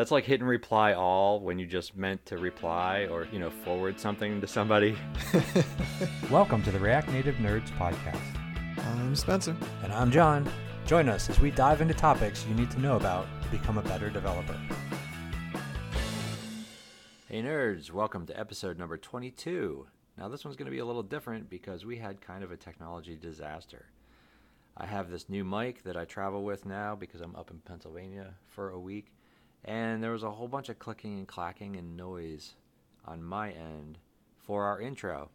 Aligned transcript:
That's 0.00 0.10
like 0.10 0.24
hit 0.24 0.40
and 0.40 0.48
reply 0.48 0.94
all 0.94 1.40
when 1.40 1.58
you 1.58 1.66
just 1.66 1.94
meant 1.94 2.24
to 2.24 2.38
reply 2.38 3.06
or, 3.10 3.28
you 3.30 3.38
know, 3.38 3.50
forward 3.50 4.00
something 4.00 4.40
to 4.40 4.46
somebody. 4.46 4.96
Welcome 6.30 6.62
to 6.62 6.70
the 6.70 6.78
React 6.78 7.10
Native 7.10 7.34
Nerds 7.34 7.68
podcast. 7.72 8.18
I'm 8.78 9.14
Spencer. 9.14 9.54
And 9.82 9.92
I'm 9.92 10.10
John. 10.10 10.50
Join 10.86 11.10
us 11.10 11.28
as 11.28 11.38
we 11.38 11.50
dive 11.50 11.82
into 11.82 11.92
topics 11.92 12.46
you 12.46 12.54
need 12.54 12.70
to 12.70 12.80
know 12.80 12.96
about 12.96 13.26
to 13.42 13.50
become 13.50 13.76
a 13.76 13.82
better 13.82 14.08
developer. 14.08 14.58
Hey, 17.28 17.42
nerds, 17.42 17.90
welcome 17.90 18.24
to 18.24 18.40
episode 18.40 18.78
number 18.78 18.96
22. 18.96 19.86
Now, 20.16 20.28
this 20.28 20.46
one's 20.46 20.56
going 20.56 20.64
to 20.64 20.72
be 20.72 20.78
a 20.78 20.86
little 20.86 21.02
different 21.02 21.50
because 21.50 21.84
we 21.84 21.98
had 21.98 22.22
kind 22.22 22.42
of 22.42 22.50
a 22.50 22.56
technology 22.56 23.18
disaster. 23.20 23.84
I 24.78 24.86
have 24.86 25.10
this 25.10 25.28
new 25.28 25.44
mic 25.44 25.82
that 25.82 25.98
I 25.98 26.06
travel 26.06 26.42
with 26.42 26.64
now 26.64 26.96
because 26.96 27.20
I'm 27.20 27.36
up 27.36 27.50
in 27.50 27.58
Pennsylvania 27.58 28.36
for 28.48 28.70
a 28.70 28.80
week 28.80 29.12
and 29.64 30.02
there 30.02 30.12
was 30.12 30.22
a 30.22 30.30
whole 30.30 30.48
bunch 30.48 30.68
of 30.68 30.78
clicking 30.78 31.18
and 31.18 31.28
clacking 31.28 31.76
and 31.76 31.96
noise 31.96 32.54
on 33.04 33.22
my 33.22 33.50
end 33.50 33.98
for 34.38 34.64
our 34.64 34.80
intro. 34.80 35.30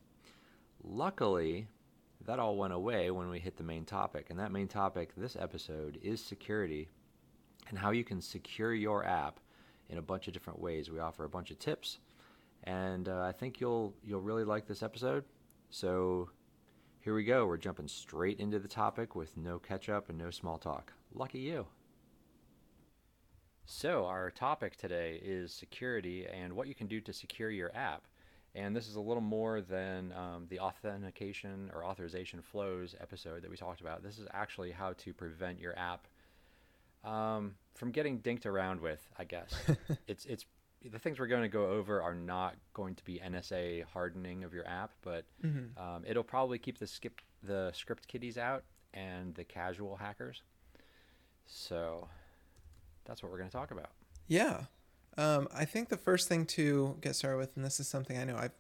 Luckily, 0.83 1.67
that 2.25 2.39
all 2.39 2.57
went 2.57 2.73
away 2.73 3.11
when 3.11 3.29
we 3.29 3.39
hit 3.39 3.57
the 3.57 3.63
main 3.63 3.85
topic, 3.85 4.27
and 4.29 4.39
that 4.39 4.51
main 4.51 4.67
topic 4.67 5.11
this 5.15 5.35
episode 5.35 5.99
is 6.01 6.23
security 6.23 6.89
and 7.69 7.77
how 7.77 7.91
you 7.91 8.03
can 8.03 8.21
secure 8.21 8.73
your 8.73 9.05
app 9.05 9.39
in 9.89 9.97
a 9.97 10.01
bunch 10.01 10.27
of 10.27 10.33
different 10.33 10.59
ways. 10.59 10.89
We 10.89 10.99
offer 10.99 11.23
a 11.23 11.29
bunch 11.29 11.51
of 11.51 11.59
tips, 11.59 11.99
and 12.63 13.07
uh, 13.07 13.21
I 13.21 13.31
think 13.31 13.59
you'll 13.59 13.93
you'll 14.03 14.21
really 14.21 14.43
like 14.43 14.67
this 14.67 14.83
episode. 14.83 15.23
So 15.69 16.29
here 16.99 17.13
we 17.13 17.23
go. 17.23 17.45
We're 17.45 17.57
jumping 17.57 17.87
straight 17.87 18.39
into 18.39 18.59
the 18.59 18.67
topic 18.67 19.15
with 19.15 19.37
no 19.37 19.59
catch 19.59 19.89
up 19.89 20.09
and 20.09 20.17
no 20.17 20.31
small 20.31 20.57
talk. 20.57 20.93
Lucky 21.13 21.39
you. 21.39 21.67
So, 23.67 24.05
our 24.05 24.29
topic 24.29 24.75
today 24.75 25.19
is 25.23 25.51
security 25.51 26.27
and 26.27 26.53
what 26.53 26.67
you 26.67 26.75
can 26.75 26.85
do 26.85 27.01
to 27.01 27.11
secure 27.11 27.49
your 27.49 27.75
app. 27.75 28.03
And 28.53 28.75
this 28.75 28.87
is 28.87 28.95
a 28.95 29.01
little 29.01 29.23
more 29.23 29.59
than 29.59 30.13
um, 30.13 30.45
the 30.49 30.59
authentication 30.59 31.71
or 31.73 31.83
authorization 31.83 32.43
flows 32.43 32.95
episode 33.01 33.41
that 33.41 33.49
we 33.49 33.57
talked 33.57 33.81
about. 33.81 34.03
This 34.03 34.19
is 34.19 34.27
actually 34.31 34.71
how 34.71 34.93
to 34.93 35.13
prevent 35.13 35.59
your 35.59 35.77
app 35.79 36.07
um, 37.03 37.55
from 37.73 37.89
getting 37.89 38.19
dinked 38.19 38.45
around 38.45 38.81
with, 38.81 39.01
I 39.17 39.23
guess. 39.23 39.55
it's, 40.07 40.25
it's, 40.25 40.45
the 40.91 40.99
things 40.99 41.17
we're 41.17 41.25
going 41.25 41.41
to 41.41 41.49
go 41.49 41.65
over 41.65 42.03
are 42.03 42.13
not 42.13 42.55
going 42.75 42.93
to 42.93 43.03
be 43.03 43.19
NSA 43.19 43.83
hardening 43.85 44.43
of 44.43 44.53
your 44.53 44.67
app, 44.67 44.91
but 45.01 45.25
mm-hmm. 45.43 45.77
um, 45.83 46.03
it'll 46.05 46.23
probably 46.23 46.59
keep 46.59 46.77
the 46.77 46.87
skip 46.87 47.19
the 47.41 47.71
script 47.73 48.07
kiddies 48.07 48.37
out 48.37 48.63
and 48.93 49.33
the 49.33 49.43
casual 49.43 49.95
hackers. 49.95 50.43
So 51.47 52.07
that's 53.05 53.23
what 53.23 53.31
we're 53.31 53.37
going 53.37 53.49
to 53.49 53.55
talk 53.55 53.71
about. 53.71 53.91
Yeah. 54.27 54.61
Um, 55.17 55.47
I 55.53 55.65
think 55.65 55.89
the 55.89 55.97
first 55.97 56.27
thing 56.27 56.45
to 56.47 56.97
get 57.01 57.15
started 57.15 57.37
with, 57.37 57.55
and 57.55 57.63
this 57.63 57.79
is 57.79 57.87
something 57.87 58.17
I 58.17 58.25
know 58.25 58.35
I've 58.37 58.55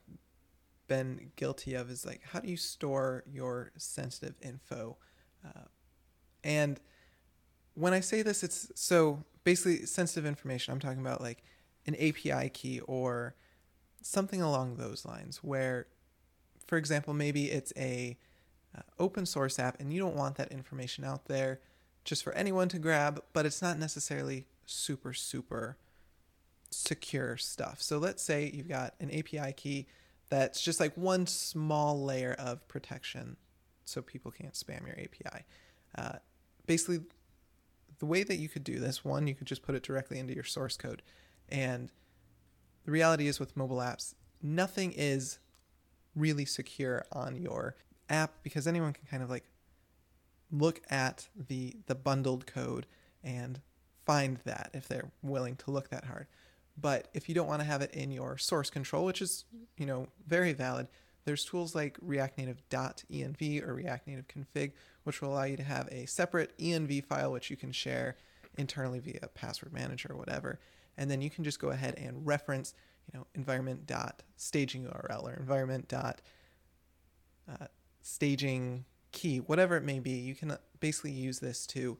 been 0.87 1.31
guilty 1.35 1.73
of, 1.73 1.89
is 1.89 2.05
like 2.05 2.21
how 2.31 2.39
do 2.39 2.49
you 2.49 2.57
store 2.57 3.23
your 3.29 3.71
sensitive 3.77 4.35
info? 4.41 4.97
Uh, 5.45 5.65
and 6.43 6.79
when 7.73 7.93
I 7.93 7.99
say 7.99 8.21
this, 8.21 8.43
it's 8.43 8.71
so 8.75 9.23
basically 9.43 9.85
sensitive 9.85 10.25
information. 10.25 10.73
I'm 10.73 10.79
talking 10.79 11.01
about 11.01 11.21
like 11.21 11.43
an 11.87 11.95
API 11.95 12.49
key 12.49 12.79
or 12.81 13.35
something 14.01 14.41
along 14.41 14.77
those 14.77 15.05
lines, 15.05 15.43
where, 15.43 15.87
for 16.67 16.77
example, 16.77 17.13
maybe 17.13 17.51
it's 17.51 17.73
a 17.75 18.17
uh, 18.75 18.81
open 18.97 19.25
source 19.25 19.59
app 19.59 19.79
and 19.79 19.91
you 19.91 19.99
don't 19.99 20.15
want 20.15 20.35
that 20.35 20.51
information 20.51 21.03
out 21.03 21.25
there 21.25 21.59
just 22.05 22.23
for 22.23 22.33
anyone 22.33 22.69
to 22.69 22.79
grab, 22.79 23.21
but 23.33 23.45
it's 23.45 23.61
not 23.61 23.77
necessarily 23.77 24.45
super, 24.65 25.11
super 25.13 25.77
secure 26.69 27.35
stuff. 27.35 27.81
So 27.81 27.97
let's 27.97 28.23
say 28.23 28.49
you've 28.53 28.69
got 28.69 28.93
an 28.99 29.09
API 29.11 29.51
key 29.53 29.87
that's 30.29 30.61
just 30.61 30.79
like 30.79 30.95
one 30.95 31.27
small 31.27 32.01
layer 32.03 32.35
of 32.39 32.67
protection 32.67 33.37
so 33.83 34.01
people 34.01 34.31
can't 34.31 34.53
spam 34.53 34.85
your 34.85 34.97
API. 34.97 35.45
Uh, 35.97 36.17
basically, 36.65 37.01
the 37.99 38.05
way 38.05 38.23
that 38.23 38.37
you 38.37 38.49
could 38.49 38.63
do 38.63 38.79
this, 38.79 39.05
one, 39.05 39.27
you 39.27 39.35
could 39.35 39.47
just 39.47 39.63
put 39.63 39.75
it 39.75 39.83
directly 39.83 40.19
into 40.19 40.33
your 40.33 40.43
source 40.43 40.77
code. 40.77 41.01
And 41.49 41.91
the 42.85 42.91
reality 42.91 43.27
is 43.27 43.39
with 43.39 43.55
mobile 43.55 43.77
apps, 43.77 44.15
nothing 44.41 44.93
is 44.95 45.39
really 46.15 46.45
secure 46.45 47.05
on 47.11 47.35
your 47.35 47.75
app 48.09 48.43
because 48.43 48.67
anyone 48.67 48.93
can 48.93 49.05
kind 49.09 49.23
of 49.23 49.29
like 49.29 49.45
look 50.51 50.81
at 50.89 51.27
the 51.35 51.75
the 51.87 51.95
bundled 51.95 52.45
code 52.45 52.85
and 53.23 53.61
find 54.05 54.37
that 54.45 54.69
if 54.73 54.87
they're 54.87 55.11
willing 55.21 55.55
to 55.57 55.71
look 55.71 55.89
that 55.89 56.05
hard. 56.05 56.27
But 56.77 57.07
if 57.13 57.27
you 57.29 57.35
don't 57.35 57.47
want 57.47 57.61
to 57.61 57.67
have 57.67 57.81
it 57.81 57.91
in 57.93 58.11
your 58.11 58.37
source 58.37 58.69
control, 58.69 59.05
which 59.05 59.21
is, 59.21 59.45
you 59.77 59.85
know, 59.85 60.07
very 60.27 60.53
valid, 60.53 60.87
there's 61.23 61.45
tools 61.45 61.73
like 61.73 61.97
React 62.01 62.37
Native 62.37 62.61
.env 62.69 63.67
or 63.67 63.73
React 63.73 64.07
Native 64.07 64.27
config, 64.27 64.73
which 65.03 65.21
will 65.21 65.33
allow 65.33 65.43
you 65.43 65.57
to 65.57 65.63
have 65.63 65.87
a 65.91 66.05
separate 66.05 66.55
env 66.59 67.03
file 67.05 67.31
which 67.31 67.49
you 67.49 67.57
can 67.57 67.71
share 67.71 68.15
internally 68.57 68.99
via 68.99 69.27
password 69.33 69.73
manager 69.73 70.09
or 70.11 70.17
whatever. 70.17 70.59
And 70.97 71.09
then 71.09 71.21
you 71.21 71.29
can 71.29 71.43
just 71.43 71.59
go 71.59 71.69
ahead 71.69 71.95
and 71.97 72.25
reference, 72.25 72.73
you 73.11 73.19
know, 73.19 73.25
environment 73.33 73.87
dot 73.87 74.23
staging 74.35 74.85
URL 74.85 75.23
or 75.23 75.33
environment 75.33 75.87
dot 75.87 76.21
uh, 77.49 77.67
staging 78.01 78.85
key, 79.15 79.37
whatever 79.37 79.75
it 79.75 79.83
may 79.83 79.99
be, 79.99 80.11
you 80.11 80.35
can 80.35 80.55
basically 80.79 81.11
use 81.11 81.39
this 81.39 81.65
to 81.67 81.97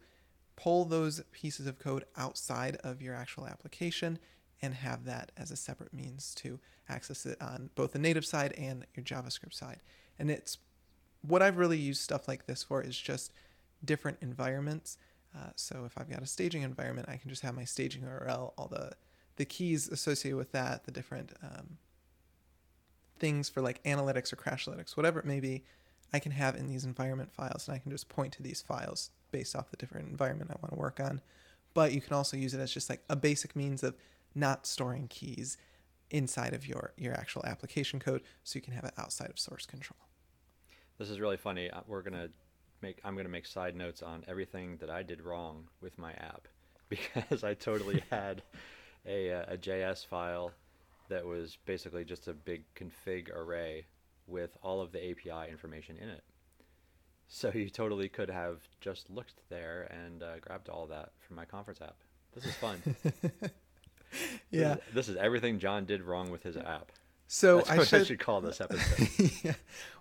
pull 0.55 0.85
those 0.85 1.23
pieces 1.31 1.65
of 1.65 1.79
code 1.79 2.05
outside 2.15 2.75
of 2.83 3.01
your 3.01 3.15
actual 3.15 3.47
application 3.47 4.19
and 4.61 4.73
have 4.73 5.05
that 5.05 5.31
as 5.35 5.49
a 5.49 5.55
separate 5.55 5.93
means 5.93 6.35
to 6.35 6.59
access 6.87 7.25
it 7.25 7.41
on 7.41 7.69
both 7.75 7.93
the 7.93 7.99
native 7.99 8.25
side 8.25 8.53
and 8.57 8.85
your 8.95 9.03
JavaScript 9.03 9.53
side. 9.53 9.79
And 10.19 10.29
it's 10.29 10.57
what 11.21 11.41
I've 11.41 11.57
really 11.57 11.77
used 11.77 12.01
stuff 12.01 12.27
like 12.27 12.45
this 12.45 12.63
for 12.63 12.81
is 12.81 12.97
just 12.97 13.31
different 13.83 14.17
environments. 14.21 14.97
Uh, 15.35 15.49
so 15.55 15.83
if 15.85 15.97
I've 15.97 16.09
got 16.09 16.21
a 16.21 16.27
staging 16.27 16.61
environment, 16.61 17.09
I 17.09 17.17
can 17.17 17.29
just 17.29 17.41
have 17.41 17.55
my 17.55 17.65
staging 17.65 18.03
URL, 18.03 18.53
all 18.57 18.67
the 18.67 18.91
the 19.37 19.45
keys 19.45 19.89
associated 19.89 20.37
with 20.37 20.53
that, 20.53 20.85
the 20.85 20.91
different 20.91 21.33
um, 21.43 21.77
things 23.19 23.49
for 23.49 23.61
like 23.61 23.83
analytics 23.83 24.31
or 24.31 24.37
Crashlytics, 24.37 24.95
whatever 24.95 25.19
it 25.19 25.25
may 25.25 25.41
be, 25.41 25.65
I 26.13 26.19
can 26.19 26.31
have 26.31 26.55
in 26.55 26.67
these 26.67 26.85
environment 26.85 27.33
files, 27.33 27.67
and 27.67 27.75
I 27.75 27.79
can 27.79 27.91
just 27.91 28.09
point 28.09 28.33
to 28.33 28.43
these 28.43 28.61
files 28.61 29.11
based 29.31 29.55
off 29.55 29.71
the 29.71 29.77
different 29.77 30.09
environment 30.09 30.51
I 30.51 30.57
want 30.61 30.73
to 30.73 30.79
work 30.79 30.99
on. 30.99 31.21
But 31.73 31.91
you 31.91 32.01
can 32.01 32.13
also 32.13 32.37
use 32.37 32.53
it 32.53 32.59
as 32.59 32.73
just 32.73 32.89
like 32.89 33.03
a 33.09 33.15
basic 33.15 33.55
means 33.55 33.83
of 33.83 33.95
not 34.33 34.65
storing 34.65 35.07
keys 35.07 35.57
inside 36.11 36.53
of 36.53 36.67
your 36.67 36.93
your 36.97 37.13
actual 37.13 37.45
application 37.45 37.99
code, 37.99 38.21
so 38.43 38.57
you 38.57 38.61
can 38.61 38.73
have 38.73 38.85
it 38.85 38.93
outside 38.97 39.29
of 39.29 39.39
source 39.39 39.65
control. 39.65 39.97
This 40.97 41.09
is 41.09 41.19
really 41.19 41.37
funny. 41.37 41.69
Uh, 41.69 41.81
we're 41.87 42.01
gonna 42.01 42.29
make 42.81 42.99
I'm 43.03 43.17
gonna 43.17 43.29
make 43.29 43.45
side 43.45 43.75
notes 43.75 44.01
on 44.01 44.23
everything 44.27 44.77
that 44.77 44.89
I 44.89 45.03
did 45.03 45.21
wrong 45.21 45.67
with 45.81 45.97
my 45.97 46.11
app 46.13 46.47
because 46.89 47.43
I 47.43 47.53
totally 47.55 48.03
had 48.11 48.43
a, 49.05 49.31
uh, 49.31 49.53
a 49.53 49.57
JS 49.57 50.05
file 50.05 50.51
that 51.09 51.25
was 51.25 51.57
basically 51.65 52.05
just 52.05 52.27
a 52.27 52.33
big 52.33 52.63
config 52.75 53.29
array 53.35 53.85
with 54.27 54.57
all 54.61 54.81
of 54.81 54.91
the 54.91 55.11
API 55.11 55.51
information 55.51 55.97
in 55.97 56.09
it. 56.09 56.23
So 57.27 57.51
you 57.53 57.69
totally 57.69 58.09
could 58.09 58.29
have 58.29 58.59
just 58.81 59.09
looked 59.09 59.41
there 59.49 59.91
and 59.91 60.21
uh, 60.21 60.39
grabbed 60.39 60.69
all 60.69 60.87
that 60.87 61.11
from 61.19 61.35
my 61.35 61.45
conference 61.45 61.81
app. 61.81 61.95
This 62.33 62.45
is 62.45 62.55
fun. 62.55 62.81
yeah. 64.51 64.75
This 64.75 64.77
is, 64.87 64.93
this 64.93 65.09
is, 65.09 65.17
everything 65.17 65.59
John 65.59 65.85
did 65.85 66.03
wrong 66.03 66.29
with 66.29 66.43
his 66.43 66.57
app. 66.57 66.91
So 67.27 67.63
I 67.67 67.77
should... 67.77 67.87
should... 67.87 68.01
I 68.01 68.03
should 68.03 68.19
call 68.19 68.41
this 68.41 68.61
episode. 68.61 69.31
yeah. 69.43 69.53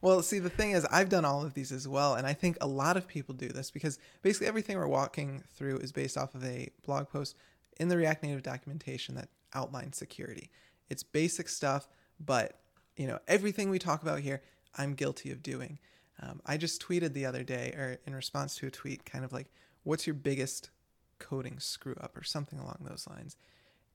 Well, 0.03 0.23
see, 0.23 0.39
the 0.39 0.51
thing 0.51 0.73
is, 0.73 0.85
I've 0.87 1.09
done 1.09 1.25
all 1.25 1.45
of 1.45 1.55
these 1.55 1.73
as 1.73 1.89
well, 1.89 2.15
and 2.15 2.27
I 2.27 2.35
think 2.35 2.59
a 2.61 2.67
lot 2.67 2.97
of 2.97 3.09
people 3.09 3.35
do 3.35 3.49
this 3.49 3.71
because 3.71 3.99
basically 4.23 4.47
everything 4.47 4.77
we're 4.77 4.87
walking 4.87 5.43
through 5.55 5.79
is 5.79 5.93
based 5.93 6.19
off 6.19 6.35
of 6.35 6.45
a 6.45 6.69
blog 6.85 7.09
post 7.09 7.37
in 7.79 7.89
the 7.89 7.97
React 7.97 8.25
Native 8.25 8.43
documentation 8.43 9.15
that 9.15 9.29
outlines 9.55 9.97
security. 9.97 10.51
It's 10.91 11.03
basic 11.03 11.49
stuff, 11.49 11.89
but 12.21 12.59
you 12.97 13.07
know 13.07 13.19
everything 13.29 13.71
we 13.71 13.79
talk 13.79 14.03
about 14.03 14.21
here, 14.21 14.43
I'm 14.77 14.95
guilty 14.95 15.31
of 15.31 15.43
doing. 15.43 15.79
Um, 16.23 16.41
I 16.47 16.57
just 16.57 16.87
tweeted 16.87 17.13
the 17.13 17.27
other 17.27 17.43
day, 17.43 17.73
or 17.77 17.99
in 18.07 18.15
response 18.15 18.55
to 18.57 18.67
a 18.67 18.71
tweet, 18.71 19.05
kind 19.05 19.25
of 19.25 19.33
like, 19.33 19.49
what's 19.83 20.07
your 20.07 20.15
biggest 20.15 20.71
coding 21.19 21.59
screw 21.59 21.97
up, 22.01 22.17
or 22.17 22.23
something 22.23 22.59
along 22.59 22.79
those 22.81 23.07
lines. 23.09 23.37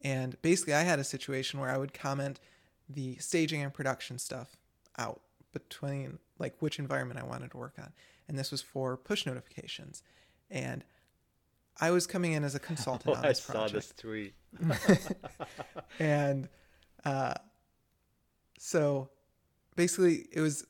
And 0.01 0.41
basically, 0.41 0.73
I 0.73 0.83
had 0.83 0.99
a 0.99 1.03
situation 1.03 1.59
where 1.59 1.69
I 1.69 1.77
would 1.77 1.93
comment 1.93 2.39
the 2.87 3.17
staging 3.17 3.61
and 3.61 3.73
production 3.73 4.17
stuff 4.17 4.57
out 4.97 5.21
between 5.53 6.19
like 6.37 6.55
which 6.59 6.79
environment 6.79 7.19
I 7.19 7.23
wanted 7.25 7.51
to 7.51 7.57
work 7.57 7.75
on. 7.77 7.91
And 8.27 8.37
this 8.37 8.51
was 8.51 8.61
for 8.61 8.97
push 8.97 9.25
notifications. 9.25 10.03
And 10.49 10.83
I 11.81 11.91
was 11.91 12.07
coming 12.07 12.33
in 12.33 12.43
as 12.43 12.55
a 12.55 12.59
consultant 12.59 13.15
oh, 13.15 13.17
on 13.17 13.23
this 13.23 13.47
I 13.49 13.53
project. 13.53 13.71
saw 13.71 13.75
this 13.75 13.93
tweet. 13.97 14.33
and 15.99 16.49
uh, 17.05 17.33
so 18.59 19.09
basically, 19.77 20.27
it 20.33 20.41
was 20.41 20.65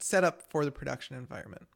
set 0.00 0.24
up 0.24 0.42
for 0.50 0.64
the 0.64 0.70
production 0.70 1.16
environment. 1.16 1.66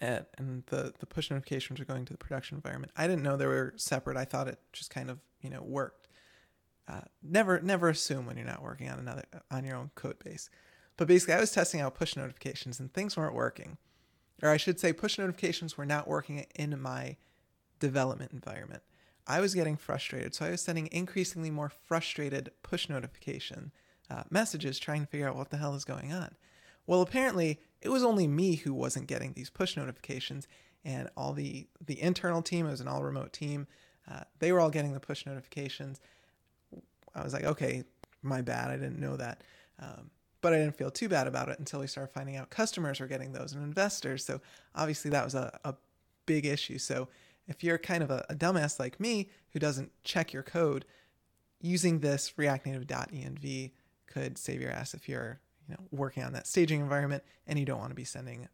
and, 0.00 0.26
and 0.38 0.64
the 0.66 0.92
the 0.98 1.06
push 1.06 1.30
notifications 1.30 1.80
are 1.80 1.84
going 1.84 2.04
to 2.06 2.12
the 2.12 2.18
production 2.18 2.56
environment. 2.56 2.92
I 2.96 3.06
didn't 3.06 3.22
know 3.24 3.36
they 3.36 3.46
were 3.46 3.74
separate. 3.76 4.16
I 4.16 4.24
thought 4.24 4.48
it 4.48 4.58
just 4.72 4.90
kind 4.90 5.10
of 5.10 5.18
you 5.40 5.50
know 5.50 5.62
worked. 5.62 6.08
Uh, 6.88 7.02
never 7.22 7.60
never 7.60 7.88
assume 7.88 8.26
when 8.26 8.36
you're 8.36 8.46
not 8.46 8.62
working 8.62 8.88
on 8.88 8.98
another 8.98 9.24
on 9.50 9.64
your 9.64 9.76
own 9.76 9.90
code 9.94 10.18
base. 10.24 10.50
But 10.96 11.08
basically, 11.08 11.34
I 11.34 11.40
was 11.40 11.52
testing 11.52 11.80
out 11.80 11.94
push 11.94 12.16
notifications 12.16 12.80
and 12.80 12.92
things 12.92 13.16
weren't 13.16 13.34
working, 13.34 13.78
or 14.42 14.50
I 14.50 14.56
should 14.56 14.78
say, 14.80 14.92
push 14.92 15.18
notifications 15.18 15.76
were 15.76 15.86
not 15.86 16.08
working 16.08 16.46
in 16.54 16.80
my 16.80 17.16
development 17.80 18.32
environment. 18.32 18.82
I 19.26 19.40
was 19.40 19.54
getting 19.54 19.76
frustrated, 19.76 20.34
so 20.34 20.46
I 20.46 20.50
was 20.50 20.60
sending 20.62 20.88
increasingly 20.92 21.50
more 21.50 21.68
frustrated 21.70 22.52
push 22.62 22.88
notification 22.88 23.72
uh, 24.12 24.24
messages 24.30 24.78
trying 24.78 25.02
to 25.02 25.06
figure 25.06 25.28
out 25.28 25.36
what 25.36 25.50
the 25.50 25.56
hell 25.56 25.74
is 25.74 25.84
going 25.84 26.12
on. 26.12 26.34
Well, 26.86 27.00
apparently, 27.00 27.60
it 27.80 27.88
was 27.88 28.02
only 28.02 28.26
me 28.26 28.56
who 28.56 28.74
wasn't 28.74 29.06
getting 29.06 29.32
these 29.32 29.50
push 29.50 29.76
notifications, 29.76 30.46
and 30.84 31.08
all 31.16 31.32
the 31.32 31.66
the 31.84 32.00
internal 32.00 32.42
team, 32.42 32.66
it 32.66 32.70
was 32.70 32.80
an 32.80 32.88
all 32.88 33.02
remote 33.02 33.32
team, 33.32 33.66
uh, 34.10 34.20
they 34.38 34.52
were 34.52 34.60
all 34.60 34.70
getting 34.70 34.92
the 34.92 35.00
push 35.00 35.26
notifications. 35.26 36.00
I 37.14 37.22
was 37.22 37.32
like, 37.32 37.44
okay, 37.44 37.84
my 38.22 38.42
bad, 38.42 38.70
I 38.70 38.76
didn't 38.76 39.00
know 39.00 39.16
that. 39.16 39.42
Um, 39.78 40.10
but 40.40 40.52
I 40.52 40.58
didn't 40.58 40.76
feel 40.76 40.90
too 40.90 41.08
bad 41.08 41.26
about 41.26 41.48
it 41.48 41.58
until 41.58 41.80
we 41.80 41.86
started 41.86 42.12
finding 42.12 42.36
out 42.36 42.50
customers 42.50 42.98
were 42.98 43.06
getting 43.06 43.32
those 43.32 43.52
and 43.52 43.62
investors. 43.62 44.24
So 44.24 44.40
obviously 44.74 45.10
that 45.12 45.24
was 45.24 45.34
a, 45.34 45.58
a 45.64 45.74
big 46.26 46.46
issue. 46.46 46.78
So 46.78 47.08
if 47.46 47.62
you're 47.62 47.78
kind 47.78 48.02
of 48.02 48.10
a, 48.10 48.24
a 48.28 48.34
dumbass 48.34 48.80
like 48.80 48.98
me 48.98 49.30
who 49.52 49.60
doesn't 49.60 49.92
check 50.04 50.32
your 50.32 50.42
code, 50.42 50.84
using 51.60 52.00
this 52.00 52.32
React 52.36 52.66
Native.env 52.66 53.70
could 54.12 54.38
save 54.38 54.60
your 54.60 54.70
ass 54.70 54.94
if 54.94 55.08
you're 55.08 55.40
you 55.68 55.74
know 55.74 55.80
working 55.90 56.22
on 56.22 56.32
that 56.32 56.46
staging 56.46 56.80
environment 56.80 57.22
and 57.46 57.58
you 57.58 57.64
don't 57.64 57.78
want 57.78 57.90
to 57.90 57.96
be 57.96 58.04
sending 58.04 58.48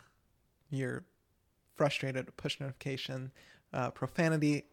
your 0.70 1.04
frustrated 1.76 2.36
push 2.36 2.60
notification, 2.60 3.30
uh, 3.72 3.90
profanity 3.90 4.64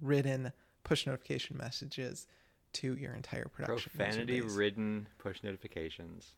ridden 0.00 0.52
push 0.84 1.06
notification 1.06 1.56
messages 1.56 2.26
to 2.72 2.94
your 2.96 3.14
entire 3.14 3.46
production. 3.46 3.90
Profanity 3.96 4.40
ridden 4.40 5.06
push 5.18 5.42
notifications 5.42 6.34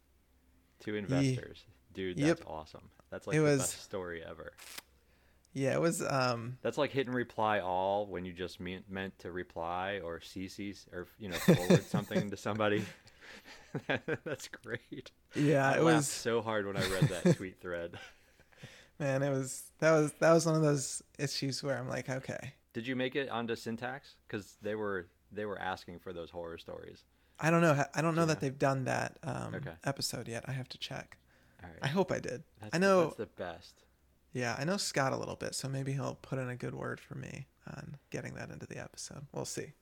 to 0.80 0.94
investors. 0.94 1.64
Dude, 1.94 2.16
that's 2.16 2.40
yep. 2.40 2.42
awesome. 2.46 2.88
That's 3.10 3.26
like 3.26 3.36
it 3.36 3.40
the 3.40 3.44
was, 3.44 3.58
best 3.58 3.82
story 3.82 4.22
ever. 4.24 4.52
Yeah, 5.54 5.74
it 5.74 5.80
was. 5.80 6.02
um 6.02 6.56
That's 6.62 6.78
like 6.78 6.92
hitting 6.92 7.12
reply 7.12 7.60
all 7.60 8.06
when 8.06 8.24
you 8.24 8.32
just 8.32 8.60
meant 8.60 8.90
meant 8.90 9.18
to 9.20 9.32
reply 9.32 10.00
or 10.02 10.18
CC 10.20 10.76
or 10.92 11.06
you 11.18 11.28
know 11.28 11.36
forward 11.36 11.84
something 11.84 12.30
to 12.30 12.36
somebody. 12.36 12.84
That's 14.24 14.48
great. 14.48 15.10
Yeah, 15.34 15.70
I 15.70 15.78
it 15.78 15.82
was 15.82 16.06
so 16.08 16.42
hard 16.42 16.66
when 16.66 16.76
I 16.76 16.86
read 16.88 17.08
that 17.08 17.36
tweet 17.36 17.60
thread. 17.60 17.98
Man, 18.98 19.22
it 19.22 19.30
was 19.30 19.64
that 19.80 19.92
was 19.92 20.12
that 20.20 20.32
was 20.32 20.46
one 20.46 20.54
of 20.54 20.62
those 20.62 21.02
issues 21.18 21.62
where 21.62 21.78
I'm 21.78 21.88
like, 21.88 22.08
okay. 22.08 22.54
Did 22.72 22.86
you 22.86 22.96
make 22.96 23.16
it 23.16 23.28
onto 23.28 23.56
syntax? 23.56 24.16
Because 24.26 24.56
they 24.62 24.74
were 24.74 25.08
they 25.30 25.44
were 25.46 25.58
asking 25.58 25.98
for 25.98 26.12
those 26.12 26.30
horror 26.30 26.58
stories. 26.58 27.04
I 27.40 27.50
don't 27.50 27.62
know. 27.62 27.84
I 27.94 28.02
don't 28.02 28.14
know 28.14 28.22
yeah. 28.22 28.26
that 28.26 28.40
they've 28.40 28.58
done 28.58 28.84
that 28.84 29.18
um, 29.24 29.54
okay. 29.54 29.72
episode 29.84 30.28
yet. 30.28 30.44
I 30.46 30.52
have 30.52 30.68
to 30.70 30.78
check. 30.78 31.18
I 31.80 31.88
hope 31.88 32.10
I 32.12 32.18
did. 32.18 32.42
That's 32.60 32.74
I 32.74 32.78
know 32.78 33.04
that's 33.04 33.16
the 33.16 33.26
best. 33.26 33.84
Yeah, 34.32 34.56
I 34.58 34.64
know 34.64 34.76
Scott 34.76 35.12
a 35.12 35.16
little 35.16 35.36
bit, 35.36 35.54
so 35.54 35.68
maybe 35.68 35.92
he'll 35.92 36.18
put 36.22 36.38
in 36.38 36.48
a 36.48 36.56
good 36.56 36.74
word 36.74 37.00
for 37.00 37.14
me 37.14 37.46
on 37.68 37.96
getting 38.10 38.34
that 38.34 38.50
into 38.50 38.66
the 38.66 38.78
episode. 38.78 39.26
We'll 39.32 39.44
see. 39.44 39.72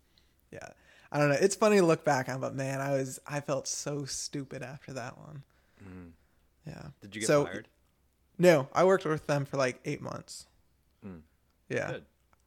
Yeah, 0.50 0.68
I 1.12 1.18
don't 1.18 1.28
know. 1.28 1.38
It's 1.40 1.56
funny 1.56 1.76
to 1.76 1.86
look 1.86 2.04
back 2.04 2.28
on, 2.28 2.40
but 2.40 2.54
man, 2.54 2.80
I 2.80 2.92
was 2.92 3.18
I 3.26 3.40
felt 3.40 3.66
so 3.66 4.04
stupid 4.04 4.62
after 4.62 4.92
that 4.92 5.18
one. 5.18 5.42
Mm. 5.82 6.10
Yeah. 6.66 6.82
Did 7.00 7.14
you 7.14 7.20
get 7.22 7.26
so, 7.26 7.46
fired? 7.46 7.68
No, 8.38 8.68
I 8.72 8.84
worked 8.84 9.04
with 9.04 9.26
them 9.26 9.44
for 9.44 9.56
like 9.56 9.80
eight 9.84 10.00
months. 10.00 10.46
Mm. 11.04 11.20
Yeah. 11.68 11.92
Good. 11.92 12.04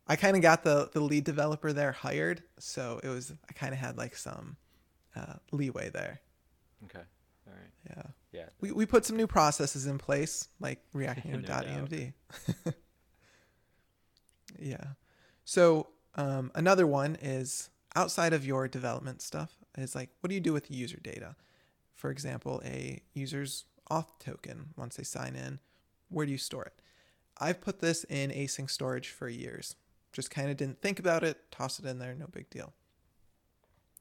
I 0.08 0.16
kind 0.16 0.36
of 0.36 0.42
got 0.42 0.64
the 0.64 0.90
the 0.94 1.02
lead 1.02 1.24
developer 1.24 1.74
there 1.74 1.92
hired, 1.92 2.44
so 2.60 3.00
it 3.04 3.10
was 3.10 3.34
I 3.50 3.54
kind 3.54 3.74
of 3.74 3.80
had 3.80 3.98
like 3.98 4.16
some 4.16 4.58
uh, 5.16 5.36
leeway 5.52 5.90
there. 5.90 6.22
Okay. 6.86 7.04
All 7.48 7.54
right. 7.54 7.72
Yeah. 7.90 8.04
Yeah. 8.32 8.50
We 8.62 8.72
we 8.72 8.86
put 8.86 9.06
some 9.06 9.18
new 9.18 9.28
processes 9.28 9.86
in 9.86 9.98
place, 9.98 10.48
like 10.60 10.80
React 10.94 11.26
Native 11.26 11.48
no 11.48 11.54
env. 11.54 12.14
yeah. 14.60 14.84
So 15.46 15.88
um, 16.16 16.52
another 16.56 16.88
one 16.88 17.18
is 17.22 17.70
outside 17.96 18.34
of 18.34 18.46
your 18.46 18.68
development 18.68 19.22
stuff 19.22 19.58
is 19.78 19.96
like 19.96 20.10
what 20.20 20.30
do 20.30 20.36
you 20.36 20.42
do 20.42 20.54
with 20.54 20.72
user 20.72 21.00
data? 21.02 21.36
For 21.94 22.10
example, 22.10 22.62
a 22.66 23.02
user's 23.14 23.66
auth 23.90 24.20
token 24.20 24.70
once 24.76 24.96
they 24.96 25.04
sign 25.04 25.36
in, 25.36 25.60
where 26.10 26.26
do 26.26 26.32
you 26.32 26.38
store 26.38 26.66
it? 26.66 26.74
I've 27.40 27.62
put 27.62 27.80
this 27.80 28.04
in 28.06 28.32
async 28.32 28.70
storage 28.70 29.10
for 29.10 29.28
years. 29.28 29.76
Just 30.12 30.30
kind 30.30 30.50
of 30.50 30.58
didn't 30.58 30.82
think 30.82 31.00
about 31.00 31.24
it, 31.24 31.38
toss 31.52 31.80
it 31.80 31.86
in 31.86 32.00
there, 32.00 32.14
no 32.14 32.28
big 32.28 32.50
deal. 32.50 32.74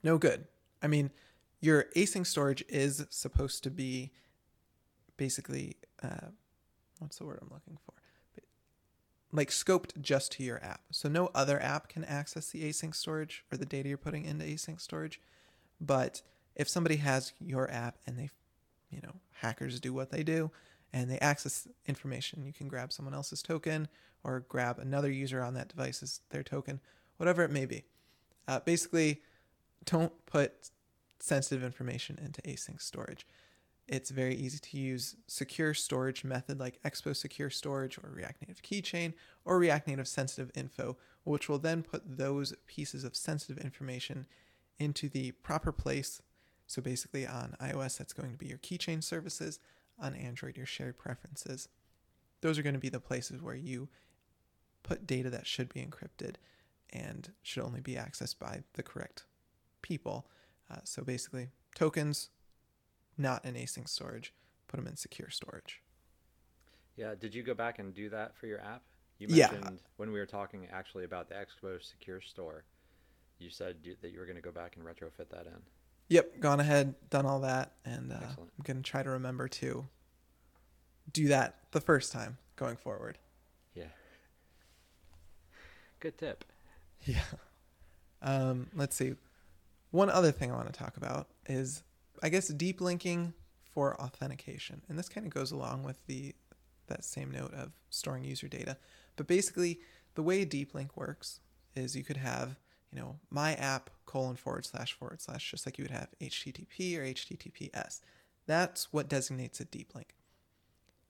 No 0.02 0.18
good. 0.18 0.46
I 0.82 0.88
mean, 0.88 1.10
your 1.60 1.86
async 1.96 2.26
storage 2.26 2.64
is 2.68 3.06
supposed 3.08 3.62
to 3.64 3.70
be 3.70 4.12
basically 5.16 5.76
uh, 6.02 6.28
what's 6.98 7.18
the 7.18 7.24
word 7.24 7.38
I'm 7.40 7.50
looking 7.52 7.78
for? 7.86 7.94
Like 9.32 9.48
scoped 9.50 10.00
just 10.00 10.32
to 10.32 10.42
your 10.42 10.62
app. 10.62 10.82
So 10.90 11.08
no 11.08 11.30
other 11.34 11.60
app 11.60 11.88
can 11.88 12.04
access 12.04 12.50
the 12.50 12.68
async 12.68 12.94
storage 12.94 13.44
or 13.50 13.56
the 13.56 13.66
data 13.66 13.88
you're 13.88 13.98
putting 13.98 14.24
into 14.24 14.44
async 14.44 14.80
storage. 14.80 15.20
But 15.80 16.22
if 16.54 16.68
somebody 16.68 16.96
has 16.96 17.32
your 17.40 17.70
app 17.70 17.96
and 18.06 18.18
they, 18.18 18.30
you 18.90 19.00
know, 19.02 19.14
hackers 19.40 19.80
do 19.80 19.92
what 19.92 20.10
they 20.10 20.22
do 20.22 20.50
and 20.92 21.10
they 21.10 21.18
access 21.18 21.66
information, 21.86 22.44
you 22.44 22.52
can 22.52 22.68
grab 22.68 22.92
someone 22.92 23.14
else's 23.14 23.42
token 23.42 23.88
or 24.22 24.40
grab 24.48 24.78
another 24.78 25.10
user 25.10 25.42
on 25.42 25.54
that 25.54 25.68
device's 25.68 26.20
their 26.30 26.42
token, 26.42 26.80
whatever 27.16 27.42
it 27.42 27.50
may 27.50 27.64
be. 27.64 27.84
Uh, 28.46 28.60
basically, 28.60 29.22
don't 29.84 30.12
put 30.26 30.70
sensitive 31.18 31.64
information 31.64 32.18
into 32.22 32.42
async 32.42 32.80
storage. 32.80 33.26
It's 33.88 34.10
very 34.10 34.34
easy 34.34 34.58
to 34.58 34.78
use 34.78 35.16
secure 35.26 35.74
storage 35.74 36.24
method 36.24 36.60
like 36.60 36.80
Expo 36.82 37.14
Secure 37.14 37.50
Storage 37.50 37.98
or 37.98 38.10
React 38.10 38.42
Native 38.42 38.62
Keychain 38.62 39.12
or 39.44 39.58
React 39.58 39.88
Native 39.88 40.08
Sensitive 40.08 40.50
Info, 40.54 40.96
which 41.24 41.48
will 41.48 41.58
then 41.58 41.82
put 41.82 42.16
those 42.16 42.54
pieces 42.66 43.04
of 43.04 43.16
sensitive 43.16 43.58
information 43.58 44.26
into 44.78 45.08
the 45.08 45.32
proper 45.32 45.72
place. 45.72 46.22
So 46.66 46.80
basically, 46.80 47.26
on 47.26 47.56
iOS, 47.60 47.98
that's 47.98 48.12
going 48.12 48.32
to 48.32 48.38
be 48.38 48.46
your 48.46 48.58
keychain 48.58 49.02
services. 49.02 49.58
On 49.98 50.14
Android, 50.14 50.56
your 50.56 50.66
shared 50.66 50.96
preferences. 50.96 51.68
Those 52.40 52.58
are 52.58 52.62
going 52.62 52.74
to 52.74 52.80
be 52.80 52.88
the 52.88 52.98
places 52.98 53.42
where 53.42 53.54
you 53.54 53.88
put 54.82 55.06
data 55.06 55.30
that 55.30 55.46
should 55.46 55.72
be 55.72 55.80
encrypted 55.80 56.36
and 56.90 57.32
should 57.42 57.62
only 57.62 57.80
be 57.80 57.94
accessed 57.94 58.38
by 58.38 58.62
the 58.74 58.82
correct 58.82 59.24
people. 59.82 60.26
Uh, 60.70 60.78
so 60.84 61.02
basically, 61.02 61.50
tokens, 61.74 62.30
not 63.18 63.44
in 63.44 63.54
async 63.54 63.88
storage, 63.88 64.32
put 64.68 64.78
them 64.78 64.86
in 64.86 64.96
secure 64.96 65.30
storage. 65.30 65.82
Yeah. 66.96 67.14
Did 67.18 67.34
you 67.34 67.42
go 67.42 67.54
back 67.54 67.78
and 67.78 67.94
do 67.94 68.08
that 68.10 68.36
for 68.36 68.46
your 68.46 68.60
app? 68.60 68.82
You 69.18 69.28
mentioned 69.28 69.62
yeah. 69.64 69.88
when 69.96 70.10
we 70.10 70.18
were 70.18 70.26
talking 70.26 70.66
actually 70.72 71.04
about 71.04 71.28
the 71.28 71.36
Expo 71.36 71.80
Secure 71.80 72.20
Store, 72.20 72.64
you 73.38 73.50
said 73.50 73.76
that 74.00 74.10
you 74.10 74.18
were 74.18 74.26
going 74.26 74.36
to 74.36 74.42
go 74.42 74.50
back 74.50 74.76
and 74.76 74.84
retrofit 74.84 75.28
that 75.30 75.46
in. 75.46 75.60
Yep, 76.08 76.40
gone 76.40 76.58
ahead, 76.58 76.94
done 77.08 77.24
all 77.24 77.40
that, 77.40 77.72
and 77.84 78.12
uh, 78.12 78.16
I'm 78.16 78.64
going 78.64 78.76
to 78.78 78.82
try 78.82 79.02
to 79.02 79.10
remember 79.10 79.48
to 79.48 79.86
do 81.12 81.28
that 81.28 81.56
the 81.70 81.80
first 81.80 82.12
time 82.12 82.38
going 82.56 82.76
forward. 82.76 83.18
Yeah. 83.74 83.84
Good 86.00 86.18
tip. 86.18 86.44
Yeah. 87.04 87.22
Um, 88.20 88.68
let's 88.74 88.96
see. 88.96 89.14
One 89.90 90.10
other 90.10 90.32
thing 90.32 90.50
I 90.50 90.56
want 90.56 90.72
to 90.72 90.78
talk 90.78 90.96
about 90.96 91.28
is, 91.46 91.82
I 92.22 92.28
guess, 92.28 92.48
deep 92.48 92.80
linking 92.80 93.34
for 93.72 94.00
authentication, 94.00 94.82
and 94.88 94.98
this 94.98 95.08
kind 95.08 95.26
of 95.26 95.32
goes 95.32 95.52
along 95.52 95.82
with 95.82 96.04
the 96.06 96.34
that 96.88 97.04
same 97.04 97.30
note 97.30 97.54
of 97.54 97.72
storing 97.90 98.24
user 98.24 98.48
data. 98.48 98.76
But 99.16 99.26
basically, 99.26 99.80
the 100.14 100.22
way 100.22 100.44
deep 100.44 100.74
link 100.74 100.96
works 100.96 101.40
is 101.74 101.96
you 101.96 102.04
could 102.04 102.16
have, 102.18 102.58
you 102.92 102.98
know, 102.98 103.18
my 103.30 103.54
app 103.54 103.90
colon 104.04 104.36
forward 104.36 104.66
slash 104.66 104.92
forward 104.92 105.20
slash, 105.20 105.50
just 105.50 105.66
like 105.66 105.78
you 105.78 105.84
would 105.84 105.90
have 105.90 106.08
HTTP 106.20 106.98
or 106.98 107.02
HTTPS. 107.02 108.00
That's 108.46 108.92
what 108.92 109.08
designates 109.08 109.60
a 109.60 109.64
deep 109.64 109.94
link. 109.94 110.14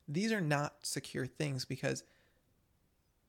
These 0.06 0.32
are 0.32 0.40
not 0.40 0.74
secure 0.82 1.26
things 1.26 1.64
because 1.64 2.04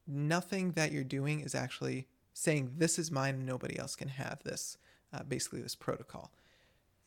nothing 0.05 0.71
that 0.73 0.91
you're 0.91 1.03
doing 1.03 1.39
is 1.39 1.55
actually 1.55 2.07
saying 2.33 2.73
this 2.77 2.99
is 2.99 3.11
mine 3.11 3.35
and 3.35 3.45
nobody 3.45 3.77
else 3.79 3.95
can 3.95 4.09
have 4.09 4.43
this 4.43 4.77
uh, 5.13 5.23
basically 5.23 5.61
this 5.61 5.75
protocol. 5.75 6.31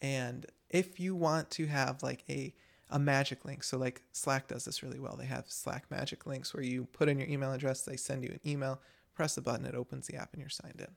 And 0.01 0.47
if 0.71 0.99
you 1.01 1.15
want 1.15 1.51
to 1.53 1.67
have 1.67 2.03
like 2.03 2.25
a 2.29 2.55
a 2.89 2.99
magic 2.99 3.45
link, 3.45 3.65
so 3.65 3.77
like 3.79 4.03
Slack 4.13 4.47
does 4.47 4.65
this 4.65 4.83
really 4.83 5.01
well. 5.01 5.17
They 5.17 5.27
have 5.27 5.47
Slack 5.49 5.91
magic 5.91 6.25
links 6.25 6.55
where 6.55 6.63
you 6.63 6.85
put 6.93 7.09
in 7.09 7.19
your 7.19 7.29
email 7.29 7.53
address, 7.53 7.83
they 7.83 7.97
send 7.97 8.23
you 8.23 8.31
an 8.31 8.41
email, 8.49 8.81
press 9.15 9.35
the 9.35 9.41
button, 9.41 9.67
it 9.67 9.75
opens 9.75 10.07
the 10.07 10.17
app, 10.17 10.33
and 10.33 10.41
you're 10.41 10.49
signed 10.49 10.81
in. 10.81 10.95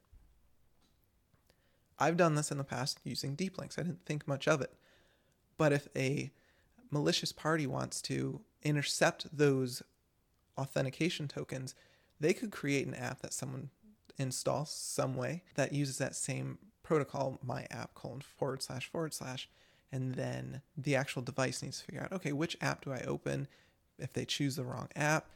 I've 1.97 2.17
done 2.17 2.35
this 2.35 2.51
in 2.51 2.59
the 2.59 2.63
past 2.63 2.99
using 3.03 3.35
deep 3.35 3.57
links. 3.57 3.77
I 3.77 3.83
didn't 3.83 4.05
think 4.05 4.27
much 4.27 4.47
of 4.47 4.61
it. 4.61 4.71
But 5.57 5.73
if 5.73 5.88
a 5.95 6.31
malicious 6.91 7.31
party 7.31 7.67
wants 7.67 8.01
to 8.03 8.41
intercept 8.63 9.35
those 9.35 9.81
authentication 10.57 11.27
tokens, 11.27 11.75
they 12.19 12.33
could 12.33 12.51
create 12.51 12.88
an 12.88 12.93
app 12.93 13.21
that 13.21 13.33
someone 13.33 13.69
installs 14.17 14.71
some 14.71 15.15
way 15.15 15.43
that 15.55 15.73
uses 15.73 15.97
that 15.97 16.15
same 16.15 16.57
protocol, 16.89 17.38
my 17.43 17.67
app 17.69 17.93
colon 17.93 18.19
forward 18.19 18.63
slash 18.63 18.88
forward 18.88 19.13
slash, 19.13 19.48
and 19.91 20.15
then 20.15 20.63
the 20.75 20.96
actual 20.96 21.22
device 21.22 21.62
needs 21.62 21.77
to 21.77 21.86
figure 21.86 22.01
out, 22.01 22.12
okay, 22.12 22.31
which 22.31 22.58
app 22.62 22.84
do 22.84 22.91
I 22.91 23.03
open? 23.05 23.48
If 24.00 24.12
they 24.12 24.25
choose 24.25 24.55
the 24.55 24.63
wrong 24.63 24.89
app, 24.96 25.27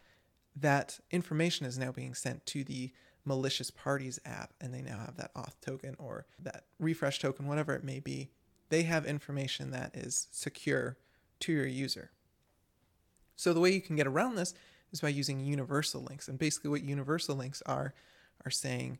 that 0.55 0.99
information 1.11 1.67
is 1.67 1.77
now 1.77 1.91
being 1.91 2.15
sent 2.15 2.47
to 2.47 2.63
the 2.63 2.91
malicious 3.23 3.69
parties 3.69 4.19
app, 4.25 4.53
and 4.59 4.73
they 4.73 4.81
now 4.81 4.97
have 4.97 5.15
that 5.17 5.31
auth 5.35 5.53
token 5.61 5.95
or 5.99 6.25
that 6.39 6.63
refresh 6.79 7.19
token, 7.19 7.45
whatever 7.45 7.75
it 7.75 7.83
may 7.83 7.99
be. 7.99 8.31
They 8.69 8.81
have 8.83 9.05
information 9.05 9.69
that 9.69 9.95
is 9.95 10.29
secure 10.31 10.97
to 11.41 11.51
your 11.51 11.67
user. 11.67 12.09
So 13.35 13.53
the 13.53 13.59
way 13.59 13.71
you 13.71 13.81
can 13.81 13.95
get 13.95 14.07
around 14.07 14.35
this 14.35 14.55
is 14.91 15.01
by 15.01 15.09
using 15.09 15.39
universal 15.39 16.01
links. 16.01 16.27
And 16.27 16.39
basically, 16.39 16.71
what 16.71 16.81
universal 16.81 17.35
links 17.35 17.61
are 17.67 17.93
are 18.43 18.51
saying, 18.51 18.97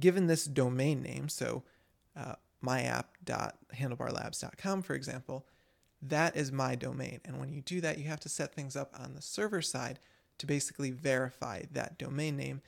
given 0.00 0.26
this 0.26 0.46
domain 0.46 1.00
name, 1.00 1.28
so 1.28 1.62
uh, 2.16 2.36
myapp.handlebarlabs.com, 2.64 4.82
for 4.82 4.94
example, 4.94 5.46
that 6.02 6.36
is 6.36 6.52
my 6.52 6.74
domain. 6.74 7.20
And 7.24 7.38
when 7.38 7.50
you 7.52 7.62
do 7.62 7.80
that, 7.80 7.98
you 7.98 8.04
have 8.04 8.20
to 8.20 8.28
set 8.28 8.54
things 8.54 8.76
up 8.76 8.92
on 8.98 9.14
the 9.14 9.22
server 9.22 9.62
side 9.62 9.98
to 10.38 10.46
basically 10.46 10.90
verify 10.90 11.62
that 11.72 11.98
domain 11.98 12.36
name. 12.36 12.60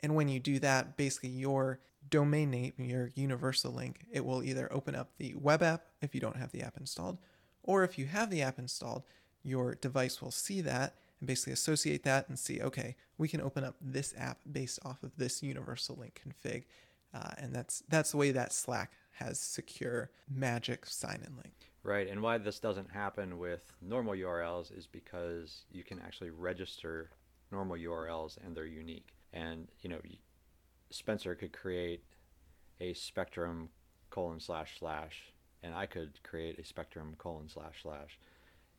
And 0.00 0.14
when 0.14 0.28
you 0.28 0.40
do 0.40 0.58
that, 0.60 0.96
basically 0.96 1.30
your 1.30 1.80
domain 2.08 2.50
name, 2.50 2.72
your 2.78 3.10
universal 3.14 3.72
link, 3.72 4.06
it 4.10 4.24
will 4.24 4.42
either 4.42 4.72
open 4.72 4.94
up 4.94 5.10
the 5.18 5.34
web 5.34 5.62
app 5.62 5.84
if 6.00 6.14
you 6.14 6.20
don't 6.20 6.36
have 6.36 6.52
the 6.52 6.62
app 6.62 6.78
installed, 6.78 7.18
or 7.62 7.84
if 7.84 7.98
you 7.98 8.06
have 8.06 8.30
the 8.30 8.42
app 8.42 8.58
installed, 8.58 9.02
your 9.42 9.74
device 9.74 10.22
will 10.22 10.30
see 10.30 10.60
that 10.62 10.94
and 11.20 11.26
basically 11.26 11.52
associate 11.52 12.02
that 12.04 12.28
and 12.28 12.38
see, 12.38 12.60
okay, 12.62 12.96
we 13.18 13.28
can 13.28 13.40
open 13.40 13.64
up 13.64 13.76
this 13.80 14.14
app 14.16 14.38
based 14.50 14.78
off 14.84 15.02
of 15.02 15.16
this 15.16 15.42
universal 15.42 15.96
link 15.96 16.22
config. 16.24 16.64
Uh, 17.12 17.30
and 17.38 17.54
that's 17.54 17.82
that's 17.88 18.12
the 18.12 18.16
way 18.16 18.30
that 18.30 18.52
Slack 18.52 18.92
has 19.12 19.38
secure 19.38 20.10
magic 20.28 20.86
sign-in 20.86 21.36
link. 21.36 21.54
Right, 21.82 22.08
and 22.08 22.22
why 22.22 22.38
this 22.38 22.60
doesn't 22.60 22.90
happen 22.90 23.38
with 23.38 23.72
normal 23.80 24.14
URLs 24.14 24.76
is 24.76 24.86
because 24.86 25.64
you 25.72 25.82
can 25.82 25.98
actually 26.00 26.30
register 26.30 27.10
normal 27.50 27.76
URLs 27.76 28.36
and 28.44 28.54
they're 28.54 28.66
unique. 28.66 29.14
And 29.32 29.68
you 29.80 29.90
know, 29.90 30.00
Spencer 30.90 31.34
could 31.34 31.52
create 31.52 32.04
a 32.80 32.92
spectrum 32.94 33.70
colon 34.10 34.40
slash 34.40 34.78
slash, 34.78 35.32
and 35.62 35.74
I 35.74 35.86
could 35.86 36.22
create 36.22 36.58
a 36.58 36.64
spectrum 36.64 37.14
colon 37.18 37.48
slash 37.48 37.82
slash, 37.82 38.18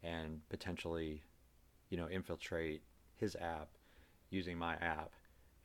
and 0.04 0.42
potentially, 0.50 1.24
you 1.90 1.98
know, 1.98 2.08
infiltrate 2.08 2.82
his 3.16 3.36
app 3.36 3.70
using 4.30 4.58
my 4.58 4.74
app. 4.76 5.12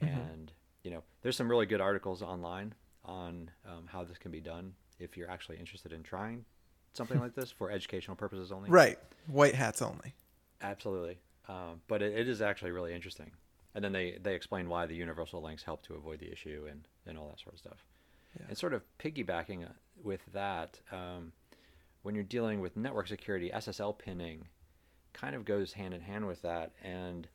Mm-hmm. 0.03 0.19
And 0.19 0.53
you 0.87 0.93
know, 0.93 1.03
there's 1.23 1.37
some 1.37 1.51
really 1.51 1.67
good 1.67 1.81
articles 1.81 2.23
online 2.23 2.73
on 3.05 3.51
um, 3.67 3.87
how 3.87 4.05
this 4.05 4.19
can 4.19 4.31
be 4.31 4.41
done 4.41 4.73
if 5.01 5.17
you're 5.17 5.29
actually 5.29 5.57
interested 5.57 5.93
in 5.93 6.05
trying 6.05 6.45
something 6.93 7.19
like 7.19 7.35
this 7.35 7.51
for 7.51 7.73
educational 7.73 8.17
purposes 8.17 8.53
only. 8.53 8.71
Right, 8.71 8.97
white 9.27 9.57
hats 9.57 9.83
only. 9.83 10.15
Absolutely, 10.63 11.19
um, 11.49 11.81
but 11.89 12.03
it, 12.03 12.17
it 12.17 12.29
is 12.29 12.41
actually 12.41 12.71
really 12.71 12.95
interesting. 12.95 13.33
And 13.75 13.85
then 13.85 13.91
they 13.91 14.17
they 14.23 14.37
explain 14.37 14.69
why 14.69 14.87
the 14.87 14.95
universal 14.95 15.43
links 15.43 15.65
help 15.65 15.83
to 15.89 15.95
avoid 15.95 16.21
the 16.21 16.31
issue 16.31 16.69
and 16.71 16.87
and 17.05 17.19
all 17.19 17.29
that 17.31 17.41
sort 17.41 17.55
of 17.55 17.59
stuff. 17.59 17.85
Yeah. 18.39 18.47
And 18.49 18.57
sort 18.57 18.73
of 18.73 18.83
piggybacking 19.01 19.65
uh, 19.65 19.73
with 20.05 20.21
that, 20.35 20.79
um, 20.93 21.33
when 22.03 22.15
you're 22.15 22.23
dealing 22.23 22.61
with 22.61 22.77
network 22.77 23.09
security, 23.09 23.51
SSL 23.53 23.99
pinning 23.99 24.47
kind 25.13 25.35
of 25.35 25.45
goes 25.45 25.73
hand 25.73 25.95
in 25.95 26.01
hand 26.01 26.29
with 26.29 26.43
that. 26.43 26.71
And 26.81 27.27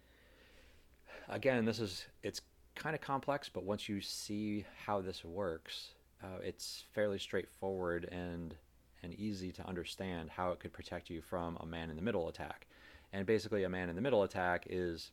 again, 1.28 1.66
this 1.66 1.80
is 1.80 2.06
it's 2.24 2.42
kind 2.76 2.96
of 2.96 3.02
complex, 3.02 3.50
but 3.50 3.64
once 3.64 3.90
you 3.90 4.02
see 4.02 4.66
how 4.86 5.02
this 5.02 5.24
works, 5.24 5.92
uh, 6.24 6.40
it's 6.44 6.86
fairly 6.94 7.20
straightforward 7.20 8.08
and 8.12 8.56
and 9.04 9.14
easy 9.16 9.52
to 9.52 9.68
understand 9.68 10.30
how 10.30 10.52
it 10.52 10.60
could 10.60 10.72
protect 10.72 11.10
you 11.10 11.22
from 11.22 11.58
a 11.60 11.66
man 11.66 11.90
in 11.90 11.96
the 11.96 12.02
middle 12.04 12.30
attack. 12.30 12.68
And 13.12 13.26
basically, 13.26 13.64
a 13.64 13.70
man 13.70 13.90
in 13.90 13.96
the 13.96 14.02
middle 14.02 14.24
attack 14.24 14.68
is 14.70 15.12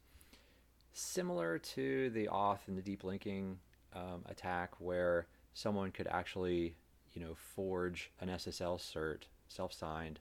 similar 0.93 1.59
to 1.59 2.11
the 2.11 2.27
auth 2.27 2.61
and 2.67 2.77
the 2.77 2.83
deep 2.83 3.03
linking 3.03 3.59
um, 3.95 4.25
attack, 4.27 4.73
where 4.79 5.27
someone 5.55 5.91
could 5.91 6.07
actually, 6.09 6.75
you 7.15 7.23
know, 7.23 7.35
forge 7.35 8.11
an 8.21 8.29
SSL 8.29 8.79
cert, 8.79 9.23
self-signed, 9.49 10.21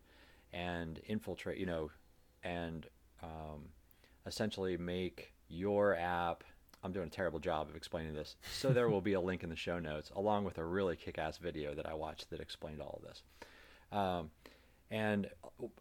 and 0.53 0.99
infiltrate, 1.05 1.57
you 1.57 1.65
know, 1.65 1.91
and 2.43 2.87
um, 3.21 3.65
essentially 4.25 4.77
make 4.77 5.33
your 5.49 5.95
app 5.95 6.43
I'm 6.87 6.93
doing 6.93 7.07
a 7.07 7.11
terrible 7.11 7.39
job 7.39 7.69
of 7.69 7.75
explaining 7.75 8.13
this. 8.13 8.37
So 8.53 8.69
there 8.69 8.89
will 8.89 9.01
be 9.01 9.11
a 9.11 9.19
link 9.19 9.43
in 9.43 9.49
the 9.49 9.57
show 9.57 9.77
notes, 9.77 10.09
along 10.15 10.45
with 10.45 10.57
a 10.57 10.63
really 10.63 10.95
kick-ass 10.95 11.37
video 11.37 11.75
that 11.75 11.85
I 11.85 11.93
watched 11.93 12.29
that 12.29 12.39
explained 12.39 12.81
all 12.81 13.01
of 13.03 13.09
this. 13.09 13.23
Um, 13.91 14.31
and 14.89 15.29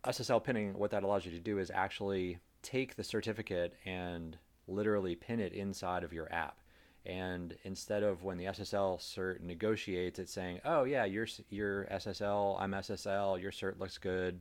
SSL 0.04 0.42
pinning, 0.42 0.74
what 0.74 0.90
that 0.90 1.04
allows 1.04 1.24
you 1.24 1.30
to 1.30 1.38
do 1.38 1.58
is 1.58 1.70
actually 1.72 2.40
take 2.62 2.96
the 2.96 3.04
certificate 3.04 3.74
and 3.84 4.36
literally 4.66 5.14
pin 5.14 5.38
it 5.38 5.52
inside 5.52 6.02
of 6.02 6.12
your 6.12 6.30
app. 6.32 6.58
And 7.04 7.56
instead 7.62 8.02
of 8.02 8.24
when 8.24 8.36
the 8.36 8.46
SSL 8.46 8.98
cert 8.98 9.40
negotiates, 9.40 10.18
it's 10.18 10.32
saying, 10.32 10.60
"Oh 10.64 10.82
yeah, 10.82 11.04
you're 11.04 11.28
you're 11.50 11.84
SSL, 11.84 12.56
I'm 12.58 12.72
SSL, 12.72 13.40
your 13.40 13.52
cert 13.52 13.78
looks 13.78 13.96
good, 13.96 14.40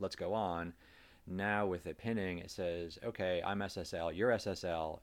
let's 0.00 0.16
go 0.16 0.34
on." 0.34 0.72
Now 1.24 1.66
with 1.66 1.84
the 1.84 1.94
pinning, 1.94 2.40
it 2.40 2.50
says, 2.50 2.98
"Okay, 3.04 3.40
I'm 3.46 3.62
SSL, 3.62 4.10
you're 4.12 4.32
SSL, 4.32 4.98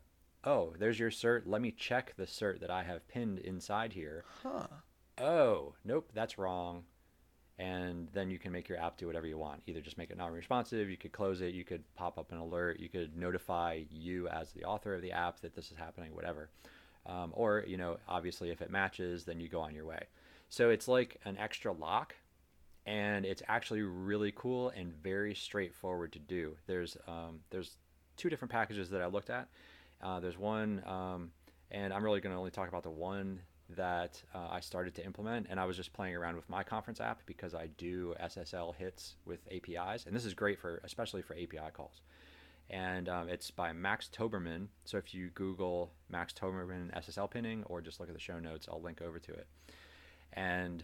oh, 0.47 0.73
there's 0.79 0.97
your 0.97 1.11
cert. 1.11 1.41
Let 1.45 1.61
me 1.61 1.71
check 1.71 2.13
the 2.15 2.23
cert 2.23 2.61
that 2.61 2.71
I 2.71 2.83
have 2.83 3.07
pinned 3.09 3.39
inside 3.39 3.91
here. 3.91 4.23
Huh. 4.41 4.67
Oh, 5.19 5.73
nope, 5.83 6.09
that's 6.13 6.37
wrong. 6.37 6.83
And 7.59 8.07
then 8.13 8.29
you 8.29 8.39
can 8.39 8.51
make 8.51 8.69
your 8.69 8.79
app 8.79 8.97
do 8.97 9.07
whatever 9.07 9.27
you 9.27 9.37
want. 9.37 9.63
Either 9.67 9.81
just 9.81 9.97
make 9.97 10.09
it 10.09 10.17
non 10.17 10.31
responsive, 10.31 10.89
you 10.89 10.95
could 10.95 11.11
close 11.11 11.41
it, 11.41 11.53
you 11.53 11.65
could 11.65 11.83
pop 11.95 12.17
up 12.17 12.31
an 12.31 12.37
alert, 12.37 12.79
you 12.79 12.87
could 12.87 13.17
notify 13.17 13.81
you 13.89 14.27
as 14.29 14.51
the 14.51 14.63
author 14.63 14.93
of 14.95 15.01
the 15.01 15.11
app 15.11 15.41
that 15.41 15.55
this 15.55 15.71
is 15.71 15.77
happening, 15.77 16.15
whatever. 16.15 16.49
Um, 17.05 17.31
or, 17.33 17.63
you 17.67 17.77
know, 17.77 17.97
obviously 18.07 18.51
if 18.51 18.61
it 18.61 18.69
matches, 18.69 19.25
then 19.25 19.39
you 19.39 19.49
go 19.49 19.59
on 19.59 19.73
your 19.73 19.85
way. 19.85 20.03
So 20.49 20.69
it's 20.69 20.87
like 20.87 21.19
an 21.25 21.37
extra 21.37 21.73
lock 21.73 22.15
and 22.85 23.25
it's 23.25 23.41
actually 23.47 23.81
really 23.81 24.31
cool 24.35 24.69
and 24.69 24.93
very 24.93 25.33
straightforward 25.35 26.13
to 26.13 26.19
do. 26.19 26.55
There's 26.67 26.95
um, 27.07 27.39
there's 27.49 27.75
two 28.17 28.29
different 28.29 28.51
packages 28.51 28.89
that 28.91 29.01
I 29.01 29.07
looked 29.07 29.29
at. 29.29 29.49
Uh, 30.01 30.19
there's 30.19 30.37
one, 30.37 30.83
um, 30.85 31.31
and 31.71 31.93
I'm 31.93 32.03
really 32.03 32.21
going 32.21 32.33
to 32.33 32.37
only 32.37 32.51
talk 32.51 32.69
about 32.69 32.83
the 32.83 32.89
one 32.89 33.41
that 33.75 34.21
uh, 34.33 34.47
I 34.49 34.59
started 34.61 34.95
to 34.95 35.05
implement. 35.05 35.47
And 35.49 35.59
I 35.59 35.65
was 35.65 35.75
just 35.75 35.93
playing 35.93 36.15
around 36.15 36.35
with 36.35 36.49
my 36.49 36.63
conference 36.63 37.01
app 37.01 37.21
because 37.25 37.53
I 37.53 37.67
do 37.77 38.15
SSL 38.21 38.75
hits 38.75 39.15
with 39.25 39.39
APIs, 39.51 40.05
and 40.05 40.15
this 40.15 40.25
is 40.25 40.33
great 40.33 40.59
for 40.59 40.81
especially 40.83 41.21
for 41.21 41.33
API 41.33 41.71
calls. 41.73 42.01
And 42.69 43.07
um, 43.07 43.29
it's 43.29 43.49
by 43.49 43.71
Max 43.71 44.09
Toyberman. 44.13 44.67
So 44.83 44.97
if 44.97 45.13
you 45.13 45.29
Google 45.29 45.91
Max 46.09 46.33
Toyberman 46.33 46.93
SSL 46.97 47.31
pinning 47.31 47.63
or 47.65 47.81
just 47.81 47.99
look 47.99 48.09
at 48.09 48.15
the 48.15 48.21
show 48.21 48.39
notes, 48.39 48.67
I'll 48.69 48.81
link 48.81 49.01
over 49.01 49.19
to 49.19 49.31
it. 49.31 49.47
And 50.33 50.83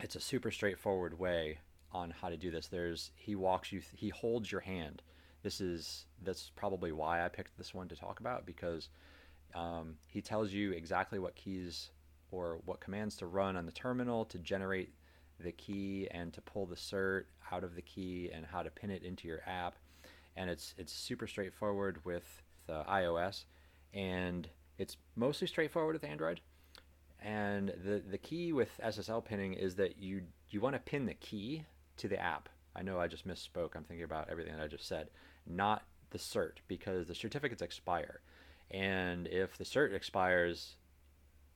it's 0.00 0.16
a 0.16 0.20
super 0.20 0.50
straightforward 0.50 1.18
way 1.18 1.58
on 1.92 2.10
how 2.10 2.28
to 2.28 2.36
do 2.36 2.50
this. 2.50 2.66
There's 2.66 3.12
he 3.14 3.36
walks 3.36 3.70
you, 3.70 3.82
he 3.94 4.08
holds 4.08 4.50
your 4.50 4.62
hand 4.62 5.02
this 5.46 5.60
is 5.60 6.06
that's 6.24 6.50
probably 6.56 6.90
why 6.90 7.24
I 7.24 7.28
picked 7.28 7.56
this 7.56 7.72
one 7.72 7.86
to 7.86 7.94
talk 7.94 8.18
about 8.18 8.44
because 8.46 8.88
um, 9.54 9.94
he 10.08 10.20
tells 10.20 10.50
you 10.50 10.72
exactly 10.72 11.20
what 11.20 11.36
keys 11.36 11.90
or 12.32 12.58
what 12.64 12.80
commands 12.80 13.14
to 13.18 13.26
run 13.26 13.56
on 13.56 13.64
the 13.64 13.70
terminal 13.70 14.24
to 14.24 14.40
generate 14.40 14.92
the 15.38 15.52
key 15.52 16.08
and 16.10 16.32
to 16.32 16.40
pull 16.40 16.66
the 16.66 16.74
cert 16.74 17.26
out 17.52 17.62
of 17.62 17.76
the 17.76 17.82
key 17.82 18.28
and 18.34 18.44
how 18.44 18.60
to 18.60 18.70
pin 18.70 18.90
it 18.90 19.04
into 19.04 19.28
your 19.28 19.38
app. 19.46 19.76
And 20.36 20.50
it's 20.50 20.74
it's 20.78 20.92
super 20.92 21.28
straightforward 21.28 22.04
with 22.04 22.42
iOS, 22.68 23.44
and 23.94 24.48
it's 24.78 24.96
mostly 25.14 25.46
straightforward 25.46 25.94
with 25.94 26.02
Android. 26.02 26.40
And 27.20 27.68
the 27.84 28.02
the 28.10 28.18
key 28.18 28.52
with 28.52 28.70
SSL 28.82 29.24
pinning 29.24 29.52
is 29.52 29.76
that 29.76 29.96
you 29.96 30.22
you 30.50 30.60
want 30.60 30.74
to 30.74 30.80
pin 30.80 31.06
the 31.06 31.14
key 31.14 31.66
to 31.98 32.08
the 32.08 32.18
app. 32.18 32.48
I 32.74 32.82
know 32.82 32.98
I 32.98 33.06
just 33.06 33.28
misspoke. 33.28 33.76
I'm 33.76 33.84
thinking 33.84 34.04
about 34.04 34.28
everything 34.28 34.52
that 34.56 34.62
I 34.62 34.66
just 34.66 34.88
said 34.88 35.08
not 35.46 35.84
the 36.10 36.18
cert 36.18 36.58
because 36.68 37.06
the 37.06 37.14
certificates 37.14 37.62
expire. 37.62 38.20
And 38.70 39.26
if 39.28 39.56
the 39.56 39.64
cert 39.64 39.94
expires, 39.94 40.76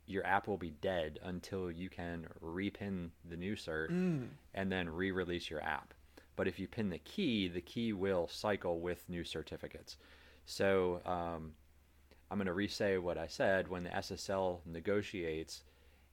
your 0.06 0.26
app 0.26 0.48
will 0.48 0.58
be 0.58 0.70
dead 0.70 1.18
until 1.22 1.70
you 1.70 1.88
can 1.88 2.26
repin 2.42 3.10
the 3.28 3.36
new 3.36 3.54
cert 3.54 3.90
mm. 3.90 4.26
and 4.54 4.70
then 4.70 4.88
re 4.88 5.10
release 5.10 5.50
your 5.50 5.62
app. 5.62 5.94
But 6.36 6.48
if 6.48 6.58
you 6.58 6.66
pin 6.66 6.90
the 6.90 6.98
key, 6.98 7.48
the 7.48 7.60
key 7.60 7.92
will 7.92 8.28
cycle 8.28 8.80
with 8.80 9.08
new 9.08 9.24
certificates. 9.24 9.96
So 10.46 11.00
um, 11.04 11.52
I'm 12.30 12.38
going 12.38 12.46
to 12.46 12.52
re 12.52 12.68
say 12.68 12.98
what 12.98 13.18
I 13.18 13.26
said. 13.26 13.68
When 13.68 13.84
the 13.84 13.90
SSL 13.90 14.60
negotiates, 14.66 15.62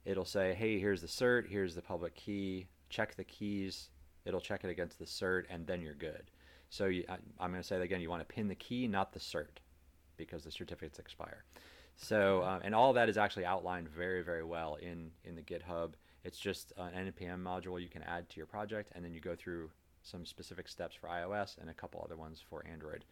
it'll 0.05 0.25
say, 0.25 0.53
hey, 0.53 0.79
here's 0.79 1.01
the 1.01 1.07
cert, 1.07 1.47
here's 1.49 1.75
the 1.75 1.81
public 1.81 2.15
key, 2.15 2.67
check 2.89 3.15
the 3.15 3.23
keys, 3.23 3.89
it'll 4.25 4.41
check 4.41 4.63
it 4.63 4.69
against 4.69 4.99
the 4.99 5.05
cert, 5.05 5.43
and 5.49 5.65
then 5.65 5.81
you're 5.81 5.93
good. 5.93 6.23
So 6.69 6.85
you, 6.85 7.03
I, 7.09 7.13
am 7.43 7.51
going 7.51 7.61
to 7.61 7.67
say 7.67 7.77
that 7.77 7.83
again. 7.83 8.01
You 8.01 8.09
want 8.09 8.27
to 8.27 8.33
pin 8.33 8.47
the 8.47 8.55
key, 8.55 8.87
not 8.87 9.13
the 9.13 9.19
cert. 9.19 9.59
because 10.17 10.43
the 10.43 10.51
certificates 10.51 10.99
expire. 10.99 11.43
So, 11.95 12.43
um, 12.43 12.61
and 12.63 12.75
all 12.75 12.93
that 12.93 13.09
is 13.09 13.17
actually 13.17 13.45
outlined 13.45 13.89
very, 13.89 14.23
very 14.23 14.43
well 14.43 14.75
in, 14.75 15.11
in 15.23 15.35
the 15.35 15.41
GitHub. 15.41 15.93
It's 16.23 16.37
just 16.37 16.73
an 16.77 17.11
npm 17.11 17.41
module 17.41 17.81
you 17.81 17.87
can 17.87 18.03
add 18.03 18.29
to 18.29 18.37
your 18.37 18.45
project, 18.45 18.91
and 18.93 19.03
then 19.03 19.13
you 19.13 19.19
go 19.19 19.35
through 19.35 19.69
some 20.01 20.25
specific 20.25 20.67
steps 20.67 20.95
for 20.95 21.07
iOS 21.07 21.57
and 21.59 21.69
a 21.69 21.73
couple 21.73 22.01
other 22.03 22.17
ones 22.17 22.43
for 22.49 22.65
Android, 22.71 23.05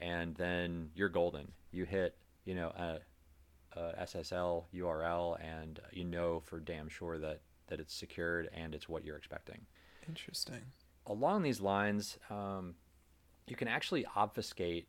and 0.00 0.34
then 0.36 0.90
you're 0.94 1.08
golden. 1.08 1.50
You 1.72 1.84
hit, 1.84 2.16
you 2.44 2.54
know, 2.54 2.68
a, 2.68 2.98
a 3.78 4.04
SSL 4.04 4.64
URL, 4.74 5.38
and 5.42 5.80
you 5.92 6.04
know 6.04 6.40
for 6.40 6.60
damn 6.60 6.88
sure 6.88 7.18
that 7.18 7.40
that 7.68 7.80
it's 7.80 7.94
secured 7.94 8.48
and 8.54 8.74
it's 8.74 8.88
what 8.88 9.04
you're 9.04 9.16
expecting. 9.16 9.66
Interesting. 10.08 10.60
Along 11.06 11.42
these 11.42 11.60
lines, 11.60 12.18
um, 12.30 12.74
you 13.46 13.56
can 13.56 13.68
actually 13.68 14.04
obfuscate 14.16 14.88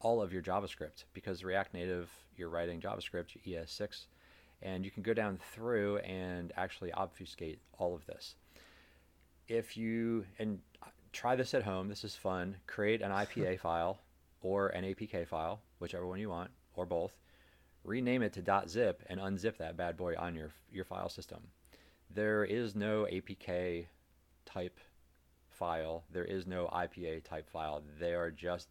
all 0.00 0.20
of 0.20 0.32
your 0.32 0.42
JavaScript 0.42 1.04
because 1.14 1.44
React 1.44 1.74
Native, 1.74 2.10
you're 2.36 2.50
writing 2.50 2.80
JavaScript, 2.80 3.36
ES6, 3.46 4.06
and 4.62 4.84
you 4.84 4.90
can 4.90 5.02
go 5.02 5.14
down 5.14 5.38
through 5.52 5.98
and 5.98 6.52
actually 6.56 6.92
obfuscate 6.92 7.58
all 7.78 7.94
of 7.94 8.04
this. 8.06 8.34
If 9.48 9.76
you, 9.76 10.24
and 10.38 10.60
try 11.12 11.36
this 11.36 11.54
at 11.54 11.62
home, 11.62 11.88
this 11.88 12.04
is 12.04 12.14
fun, 12.14 12.56
create 12.66 13.02
an 13.02 13.10
IPA 13.10 13.60
file 13.60 14.00
or 14.42 14.68
an 14.68 14.84
APK 14.84 15.26
file, 15.26 15.60
whichever 15.78 16.06
one 16.06 16.20
you 16.20 16.28
want, 16.28 16.50
or 16.74 16.84
both, 16.84 17.12
rename 17.82 18.22
it 18.22 18.32
to 18.34 18.62
.zip 18.68 19.02
and 19.06 19.20
unzip 19.20 19.56
that 19.58 19.76
bad 19.76 19.96
boy 19.96 20.14
on 20.18 20.34
your, 20.34 20.50
your 20.70 20.84
file 20.84 21.08
system. 21.08 21.40
There 22.10 22.44
is 22.44 22.74
no 22.74 23.06
APK 23.10 23.86
type 24.44 24.78
file. 25.54 26.04
There 26.10 26.24
is 26.24 26.46
no 26.46 26.66
IPA 26.72 27.24
type 27.24 27.48
file. 27.48 27.82
They 27.98 28.14
are 28.14 28.30
just 28.30 28.68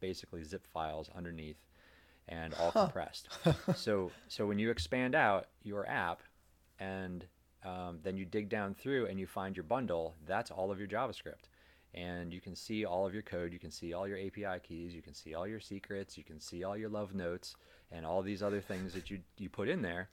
basically 0.00 0.42
zip 0.42 0.66
files 0.66 1.10
underneath 1.14 1.58
and 2.28 2.54
all 2.54 2.70
huh. 2.70 2.84
compressed. 2.84 3.28
so 3.74 4.10
so 4.28 4.46
when 4.46 4.58
you 4.58 4.70
expand 4.70 5.14
out 5.14 5.46
your 5.62 5.88
app 5.88 6.22
and 6.78 7.26
um, 7.64 7.98
then 8.02 8.16
you 8.16 8.24
dig 8.24 8.48
down 8.48 8.74
through 8.74 9.06
and 9.06 9.18
you 9.18 9.26
find 9.26 9.56
your 9.56 9.64
bundle, 9.64 10.14
that's 10.26 10.50
all 10.50 10.70
of 10.70 10.78
your 10.78 10.88
JavaScript. 10.88 11.48
And 11.94 12.32
you 12.32 12.40
can 12.40 12.56
see 12.56 12.84
all 12.84 13.06
of 13.06 13.12
your 13.12 13.22
code, 13.22 13.52
you 13.52 13.58
can 13.58 13.70
see 13.70 13.92
all 13.92 14.08
your 14.08 14.18
API 14.18 14.60
keys, 14.62 14.94
you 14.94 15.02
can 15.02 15.14
see 15.14 15.34
all 15.34 15.46
your 15.46 15.60
secrets, 15.60 16.16
you 16.16 16.24
can 16.24 16.40
see 16.40 16.64
all 16.64 16.76
your 16.76 16.88
love 16.88 17.14
notes, 17.14 17.54
and 17.90 18.06
all 18.06 18.22
these 18.22 18.42
other 18.42 18.60
things 18.60 18.94
that 18.94 19.10
you, 19.10 19.20
you 19.36 19.50
put 19.50 19.68
in 19.68 19.82
there. 19.82 20.08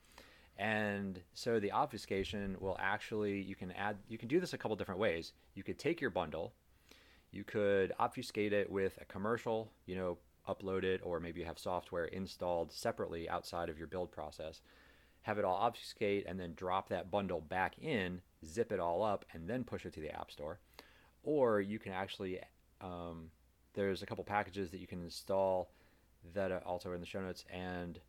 And 0.59 1.21
so 1.33 1.57
the 1.57 1.71
obfuscation 1.71 2.57
will 2.59 2.75
actually, 2.81 3.39
you 3.39 3.55
can 3.55 3.71
add, 3.71 3.95
you 4.09 4.17
can 4.17 4.27
do 4.27 4.41
this 4.41 4.51
a 4.51 4.57
couple 4.57 4.75
different 4.75 4.99
ways. 4.99 5.31
You 5.55 5.63
could 5.63 5.79
take 5.79 6.01
your 6.01 6.09
bundle, 6.09 6.53
you 7.31 7.45
could 7.45 7.93
obfuscate 7.97 8.51
it 8.51 8.69
with 8.69 8.99
a 9.01 9.05
commercial, 9.05 9.71
you 9.85 9.95
know, 9.95 10.17
upload 10.49 10.83
it, 10.83 10.99
or 11.01 11.21
maybe 11.21 11.39
you 11.39 11.45
have 11.45 11.57
software 11.57 12.05
installed 12.05 12.73
separately 12.73 13.29
outside 13.29 13.69
of 13.69 13.77
your 13.77 13.87
build 13.87 14.11
process. 14.11 14.61
Have 15.21 15.37
it 15.37 15.45
all 15.45 15.55
obfuscate 15.55 16.25
and 16.27 16.37
then 16.37 16.53
drop 16.55 16.89
that 16.89 17.09
bundle 17.09 17.39
back 17.39 17.77
in, 17.79 18.21
zip 18.45 18.73
it 18.73 18.81
all 18.81 19.01
up, 19.01 19.23
and 19.33 19.47
then 19.47 19.63
push 19.63 19.85
it 19.85 19.93
to 19.93 20.01
the 20.01 20.11
App 20.11 20.29
Store. 20.29 20.59
Or 21.23 21.61
you 21.61 21.79
can 21.79 21.93
actually, 21.93 22.41
um, 22.81 23.29
there's 23.75 24.01
a 24.01 24.05
couple 24.05 24.25
packages 24.25 24.71
that 24.71 24.81
you 24.81 24.87
can 24.87 25.03
install 25.03 25.71
that 26.33 26.51
are 26.51 26.63
also 26.65 26.91
in 26.91 26.99
the 26.99 27.05
show 27.05 27.21
notes, 27.21 27.45
and 27.49 27.99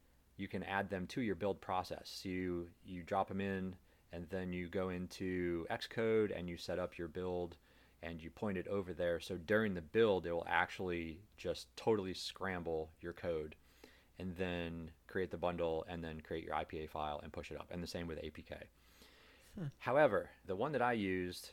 you 0.40 0.48
can 0.48 0.62
add 0.62 0.88
them 0.88 1.06
to 1.08 1.20
your 1.20 1.34
build 1.34 1.60
process. 1.60 2.20
So 2.22 2.28
you, 2.28 2.68
you 2.84 3.02
drop 3.02 3.28
them 3.28 3.40
in, 3.40 3.76
and 4.12 4.26
then 4.30 4.52
you 4.52 4.68
go 4.68 4.88
into 4.88 5.66
Xcode 5.70 6.36
and 6.36 6.48
you 6.48 6.56
set 6.56 6.78
up 6.78 6.98
your 6.98 7.08
build 7.08 7.56
and 8.02 8.22
you 8.22 8.30
point 8.30 8.56
it 8.56 8.66
over 8.66 8.92
there. 8.92 9.20
So 9.20 9.36
during 9.36 9.74
the 9.74 9.82
build, 9.82 10.26
it 10.26 10.32
will 10.32 10.46
actually 10.48 11.20
just 11.36 11.74
totally 11.76 12.14
scramble 12.14 12.90
your 13.00 13.12
code 13.12 13.54
and 14.18 14.34
then 14.36 14.90
create 15.06 15.30
the 15.30 15.36
bundle 15.36 15.84
and 15.88 16.02
then 16.02 16.20
create 16.20 16.44
your 16.44 16.54
IPA 16.54 16.88
file 16.90 17.20
and 17.22 17.32
push 17.32 17.50
it 17.50 17.60
up. 17.60 17.68
And 17.70 17.82
the 17.82 17.86
same 17.86 18.06
with 18.06 18.18
APK. 18.22 18.54
Hmm. 19.58 19.66
However, 19.78 20.30
the 20.46 20.56
one 20.56 20.72
that 20.72 20.82
I 20.82 20.92
used, 20.92 21.52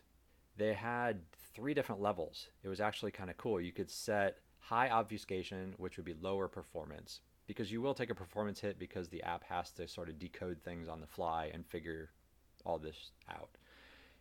they 0.56 0.74
had 0.74 1.20
three 1.54 1.74
different 1.74 2.02
levels. 2.02 2.48
It 2.64 2.70
was 2.70 2.80
actually 2.80 3.12
kind 3.12 3.30
of 3.30 3.38
cool. 3.38 3.60
You 3.60 3.72
could 3.72 3.92
set 3.92 4.38
high 4.60 4.90
obfuscation, 4.90 5.74
which 5.78 5.98
would 5.98 6.06
be 6.06 6.16
lower 6.20 6.48
performance, 6.48 7.22
because 7.48 7.72
you 7.72 7.82
will 7.82 7.94
take 7.94 8.10
a 8.10 8.16
performance 8.16 8.60
hit 8.60 8.78
because 8.78 9.08
the 9.08 9.24
app 9.24 9.44
has 9.46 9.72
to 9.72 9.88
sort 9.88 10.10
of 10.10 10.20
decode 10.20 10.62
things 10.64 10.88
on 10.88 11.00
the 11.02 11.08
fly 11.08 11.50
and 11.54 11.66
figure 11.66 12.12
all 12.66 12.78
this 12.78 13.12
out. 13.30 13.50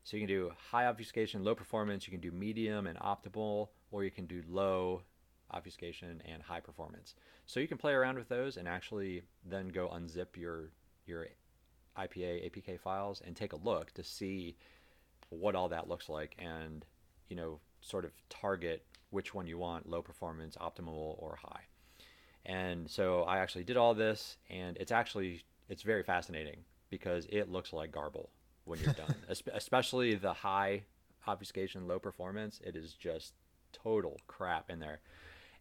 So 0.05 0.17
you 0.17 0.23
can 0.23 0.29
do 0.29 0.53
high 0.71 0.87
obfuscation, 0.87 1.43
low 1.43 1.57
performance, 1.57 2.07
you 2.07 2.13
can 2.13 2.21
do 2.21 2.31
medium 2.31 2.87
and 2.87 2.97
optimal, 3.01 3.69
or 3.91 4.05
you 4.05 4.11
can 4.13 4.27
do 4.27 4.43
low 4.49 5.03
obfuscation 5.51 6.23
and 6.25 6.43
high 6.43 6.61
performance. 6.61 7.17
So 7.47 7.59
you 7.59 7.67
can 7.67 7.77
play 7.77 7.93
around 7.93 8.17
with 8.17 8.29
those 8.29 8.57
and 8.57 8.69
actually 8.69 9.23
then 9.45 9.69
go 9.69 9.89
unzip 9.89 10.37
your 10.37 10.71
your 11.07 11.27
IPA 11.99 12.51
APK 12.51 12.81
files 12.81 13.23
and 13.25 13.35
take 13.35 13.53
a 13.53 13.57
look 13.57 13.93
to 13.95 14.05
see 14.05 14.57
what 15.31 15.55
all 15.57 15.69
that 15.69 15.89
looks 15.89 16.09
like 16.09 16.37
and 16.39 16.85
you 17.29 17.37
know 17.37 17.59
sort 17.81 18.05
of 18.05 18.13
target 18.29 18.85
which 19.11 19.35
one 19.35 19.47
you 19.47 19.59
want 19.59 19.89
low 19.89 20.03
performance 20.03 20.57
optimal 20.57 21.17
or 21.19 21.39
high 21.41 21.63
and 22.47 22.89
so 22.89 23.23
i 23.23 23.39
actually 23.39 23.65
did 23.65 23.77
all 23.77 23.95
this 23.95 24.39
and 24.49 24.77
it's 24.79 24.93
actually 24.93 25.43
it's 25.69 25.83
very 25.83 26.03
fascinating 26.03 26.59
because 26.91 27.27
it 27.31 27.51
looks 27.51 27.73
like 27.73 27.93
garble 27.93 28.31
when 28.65 28.81
you're 28.81 28.93
done, 28.95 29.15
especially 29.55 30.15
the 30.15 30.33
high 30.33 30.83
obfuscation, 31.27 31.89
low 31.89 31.99
performance. 31.99 32.61
It 32.65 32.77
is 32.77 32.93
just 32.93 33.33
total 33.73 34.21
crap 34.27 34.71
in 34.71 34.79
there. 34.79 35.01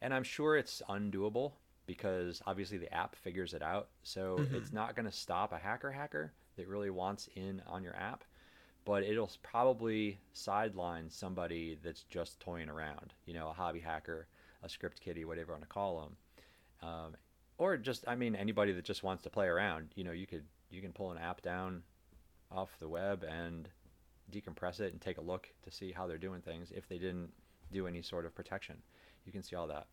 And 0.02 0.14
I'm 0.14 0.24
sure 0.24 0.58
it's 0.58 0.82
undoable 0.90 1.54
because 1.88 2.42
obviously 2.46 2.78
the 2.78 2.94
app 2.94 3.16
figures 3.16 3.54
it 3.54 3.62
out. 3.62 3.90
So 4.04 4.38
mm-hmm. 4.40 4.56
it's 4.56 4.74
not 4.74 4.96
going 4.96 5.06
to 5.06 5.12
stop 5.12 5.54
a 5.54 5.58
hacker 5.58 5.92
hacker 5.92 6.34
that 6.58 6.68
really 6.68 6.90
wants 6.90 7.30
in 7.36 7.62
on 7.68 7.84
your 7.84 7.96
app, 7.96 8.24
but 8.86 9.04
it'll 9.04 9.32
probably 9.44 10.20
sideline 10.34 11.10
somebody 11.10 11.78
that's 11.84 12.04
just 12.04 12.40
toying 12.40 12.70
around, 12.70 13.14
you 13.26 13.34
know, 13.34 13.50
a 13.50 13.54
hobby 13.54 13.80
hacker, 13.80 14.28
a 14.64 14.70
script 14.70 15.00
kiddie, 15.00 15.26
whatever 15.26 15.52
you 15.52 15.54
want 15.54 15.64
to 15.64 15.70
call 15.70 16.02
them. 16.02 16.16
Um, 16.82 17.16
or 17.58 17.78
just, 17.78 18.04
I 18.08 18.16
mean, 18.16 18.36
anybody 18.36 18.72
that 18.74 18.86
just 18.86 19.04
wants 19.04 19.24
to 19.24 19.30
play 19.30 19.48
around, 19.48 19.90
you 19.96 20.04
know, 20.04 20.12
you 20.12 20.28
could, 20.28 20.44
you 20.70 20.82
can 20.82 20.92
pull 20.92 21.12
an 21.12 21.18
app 21.18 21.42
down 21.42 21.84
off 22.52 22.70
the 22.80 22.88
web 22.88 23.24
and 23.24 23.70
decompress 24.32 24.80
it 24.80 24.92
and 24.92 25.02
take 25.02 25.18
a 25.18 25.22
look 25.22 25.50
to 25.64 25.72
see 25.72 25.92
how 25.92 26.08
they're 26.08 26.18
doing 26.18 26.42
things 26.42 26.72
if 26.76 26.88
they 26.88 26.98
didn't 26.98 27.32
do 27.72 27.88
any 27.88 28.02
sort 28.02 28.26
of 28.26 28.36
protection. 28.36 28.78
You 29.26 29.32
can 29.32 29.44
see 29.44 29.56
all 29.56 29.68
that. 29.68 29.88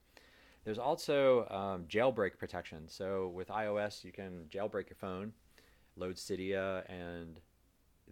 There's 0.64 0.78
also 0.78 1.48
um, 1.48 1.84
jailbreak 1.88 2.38
protection. 2.38 2.88
So 2.88 3.28
with 3.28 3.48
iOS, 3.48 4.04
you 4.04 4.12
can 4.12 4.46
jailbreak 4.50 4.88
your 4.88 4.96
phone, 4.96 5.32
load 5.96 6.16
Cydia, 6.16 6.84
and 6.88 7.40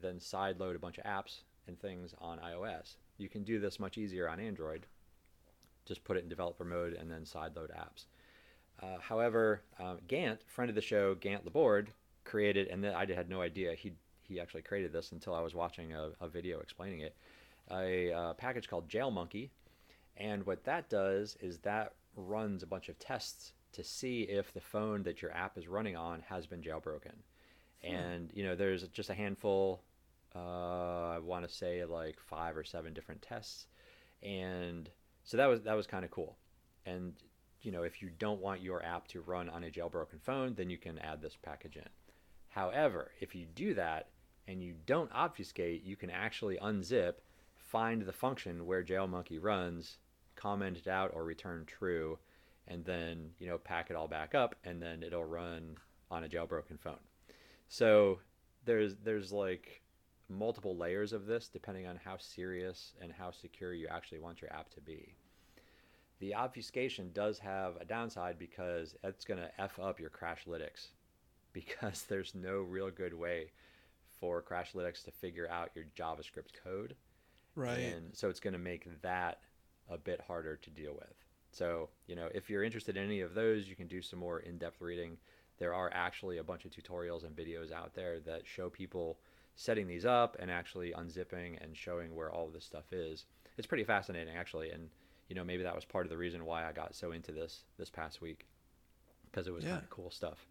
then 0.00 0.20
side 0.20 0.58
load 0.58 0.76
a 0.76 0.78
bunch 0.78 0.98
of 0.98 1.04
apps 1.04 1.42
and 1.66 1.78
things 1.78 2.14
on 2.18 2.38
iOS. 2.38 2.96
You 3.18 3.28
can 3.28 3.44
do 3.44 3.60
this 3.60 3.78
much 3.78 3.98
easier 3.98 4.28
on 4.28 4.40
Android. 4.40 4.86
Just 5.86 6.04
put 6.04 6.16
it 6.16 6.22
in 6.22 6.28
developer 6.28 6.64
mode 6.64 6.94
and 6.94 7.10
then 7.10 7.22
sideload 7.22 7.70
apps. 7.70 8.06
Uh, 8.82 8.98
however, 9.00 9.62
um, 9.78 9.98
Gant, 10.08 10.40
friend 10.46 10.68
of 10.68 10.74
the 10.74 10.80
show, 10.80 11.14
Gant 11.14 11.44
Laborde, 11.44 11.92
created, 12.24 12.68
and 12.68 12.86
I 12.86 13.06
had 13.12 13.28
no 13.28 13.42
idea 13.42 13.74
he 13.74 13.92
he 14.22 14.40
actually 14.40 14.62
created 14.62 14.92
this 14.92 15.10
until 15.10 15.34
I 15.34 15.40
was 15.40 15.54
watching 15.54 15.92
a, 15.92 16.10
a 16.20 16.28
video 16.28 16.60
explaining 16.60 17.00
it. 17.00 17.16
A, 17.70 18.10
a 18.10 18.34
package 18.36 18.68
called 18.68 18.88
JailMonkey, 18.88 19.50
and 20.16 20.46
what 20.46 20.64
that 20.64 20.88
does 20.88 21.36
is 21.40 21.58
that 21.58 21.94
runs 22.16 22.62
a 22.62 22.66
bunch 22.66 22.88
of 22.88 22.98
tests 22.98 23.52
to 23.72 23.84
see 23.84 24.22
if 24.22 24.52
the 24.52 24.60
phone 24.60 25.02
that 25.04 25.22
your 25.22 25.32
app 25.32 25.56
is 25.56 25.68
running 25.68 25.96
on 25.96 26.20
has 26.28 26.46
been 26.46 26.62
jailbroken. 26.62 27.14
Hmm. 27.84 27.94
And 27.94 28.30
you 28.34 28.44
know, 28.44 28.54
there's 28.54 28.86
just 28.88 29.10
a 29.10 29.14
handful. 29.14 29.82
Uh, 30.34 31.10
I 31.16 31.18
want 31.18 31.46
to 31.46 31.52
say 31.52 31.84
like 31.84 32.18
five 32.20 32.56
or 32.56 32.64
seven 32.64 32.94
different 32.94 33.22
tests, 33.22 33.66
and 34.22 34.88
so 35.24 35.36
that 35.36 35.46
was 35.46 35.62
that 35.62 35.74
was 35.74 35.86
kind 35.86 36.04
of 36.04 36.10
cool. 36.10 36.36
And 36.86 37.14
you 37.62 37.72
know, 37.72 37.82
if 37.82 38.00
you 38.02 38.10
don't 38.18 38.40
want 38.40 38.62
your 38.62 38.84
app 38.84 39.08
to 39.08 39.20
run 39.20 39.48
on 39.48 39.64
a 39.64 39.70
jailbroken 39.70 40.20
phone, 40.22 40.54
then 40.54 40.70
you 40.70 40.78
can 40.78 40.98
add 40.98 41.20
this 41.20 41.36
package 41.40 41.76
in. 41.76 41.88
However, 42.48 43.12
if 43.20 43.34
you 43.34 43.46
do 43.46 43.74
that, 43.74 44.08
and 44.50 44.62
you 44.62 44.74
don't 44.84 45.10
obfuscate, 45.12 45.84
you 45.84 45.94
can 45.94 46.10
actually 46.10 46.58
unzip, 46.58 47.14
find 47.56 48.02
the 48.02 48.12
function 48.12 48.66
where 48.66 48.82
JailMonkey 48.82 49.38
runs, 49.40 49.98
comment 50.34 50.76
it 50.76 50.88
out 50.88 51.12
or 51.14 51.22
return 51.22 51.64
true, 51.66 52.18
and 52.66 52.84
then 52.84 53.30
you 53.38 53.46
know 53.46 53.58
pack 53.58 53.90
it 53.90 53.96
all 53.96 54.08
back 54.08 54.34
up, 54.34 54.56
and 54.64 54.82
then 54.82 55.02
it'll 55.02 55.24
run 55.24 55.76
on 56.10 56.24
a 56.24 56.28
jailbroken 56.28 56.80
phone. 56.80 56.98
So 57.68 58.18
there's 58.64 58.96
there's 59.04 59.30
like 59.30 59.82
multiple 60.28 60.76
layers 60.76 61.12
of 61.12 61.26
this 61.26 61.48
depending 61.48 61.86
on 61.86 61.98
how 62.04 62.16
serious 62.16 62.94
and 63.00 63.12
how 63.12 63.30
secure 63.30 63.72
you 63.72 63.86
actually 63.88 64.20
want 64.20 64.40
your 64.40 64.52
app 64.52 64.70
to 64.70 64.80
be. 64.80 65.14
The 66.20 66.34
obfuscation 66.34 67.10
does 67.12 67.38
have 67.38 67.76
a 67.80 67.84
downside 67.84 68.38
because 68.38 68.94
it's 69.02 69.24
going 69.24 69.40
to 69.40 69.50
f 69.60 69.78
up 69.78 69.98
your 69.98 70.10
Crashlytics 70.10 70.88
because 71.52 72.04
there's 72.08 72.34
no 72.34 72.60
real 72.60 72.90
good 72.90 73.14
way 73.14 73.50
for 74.20 74.42
Crashlytics 74.42 75.02
to 75.04 75.10
figure 75.10 75.48
out 75.50 75.70
your 75.74 75.86
JavaScript 75.96 76.52
code. 76.62 76.94
Right. 77.56 77.78
And 77.78 78.14
so 78.14 78.28
it's 78.28 78.40
going 78.40 78.52
to 78.52 78.58
make 78.58 78.86
that 79.02 79.40
a 79.88 79.98
bit 79.98 80.20
harder 80.20 80.56
to 80.56 80.70
deal 80.70 80.94
with. 80.94 81.14
So, 81.52 81.88
you 82.06 82.14
know, 82.14 82.28
if 82.34 82.48
you're 82.48 82.62
interested 82.62 82.96
in 82.96 83.04
any 83.04 83.22
of 83.22 83.34
those, 83.34 83.66
you 83.66 83.74
can 83.74 83.88
do 83.88 84.02
some 84.02 84.18
more 84.18 84.40
in 84.40 84.58
depth 84.58 84.80
reading. 84.80 85.16
There 85.58 85.74
are 85.74 85.90
actually 85.92 86.38
a 86.38 86.44
bunch 86.44 86.64
of 86.64 86.70
tutorials 86.70 87.24
and 87.24 87.34
videos 87.34 87.72
out 87.72 87.94
there 87.94 88.20
that 88.20 88.46
show 88.46 88.70
people 88.70 89.18
setting 89.56 89.86
these 89.86 90.04
up 90.04 90.36
and 90.38 90.50
actually 90.50 90.92
unzipping 90.92 91.62
and 91.62 91.76
showing 91.76 92.14
where 92.14 92.30
all 92.30 92.46
of 92.46 92.52
this 92.52 92.64
stuff 92.64 92.92
is. 92.92 93.24
It's 93.58 93.66
pretty 93.66 93.84
fascinating, 93.84 94.36
actually. 94.36 94.70
And, 94.70 94.90
you 95.30 95.36
know, 95.36 95.44
maybe 95.44 95.62
that 95.62 95.74
was 95.74 95.84
part 95.86 96.04
of 96.04 96.10
the 96.10 96.18
reason 96.18 96.44
why 96.44 96.68
I 96.68 96.72
got 96.72 96.94
so 96.94 97.12
into 97.12 97.32
this 97.32 97.64
this 97.78 97.88
past 97.88 98.20
week 98.20 98.46
because 99.30 99.46
it 99.46 99.54
was 99.54 99.64
Yeah. 99.64 99.70
kind 99.70 99.82
of 99.84 99.90
cool 99.90 100.10
stuff. 100.10 100.46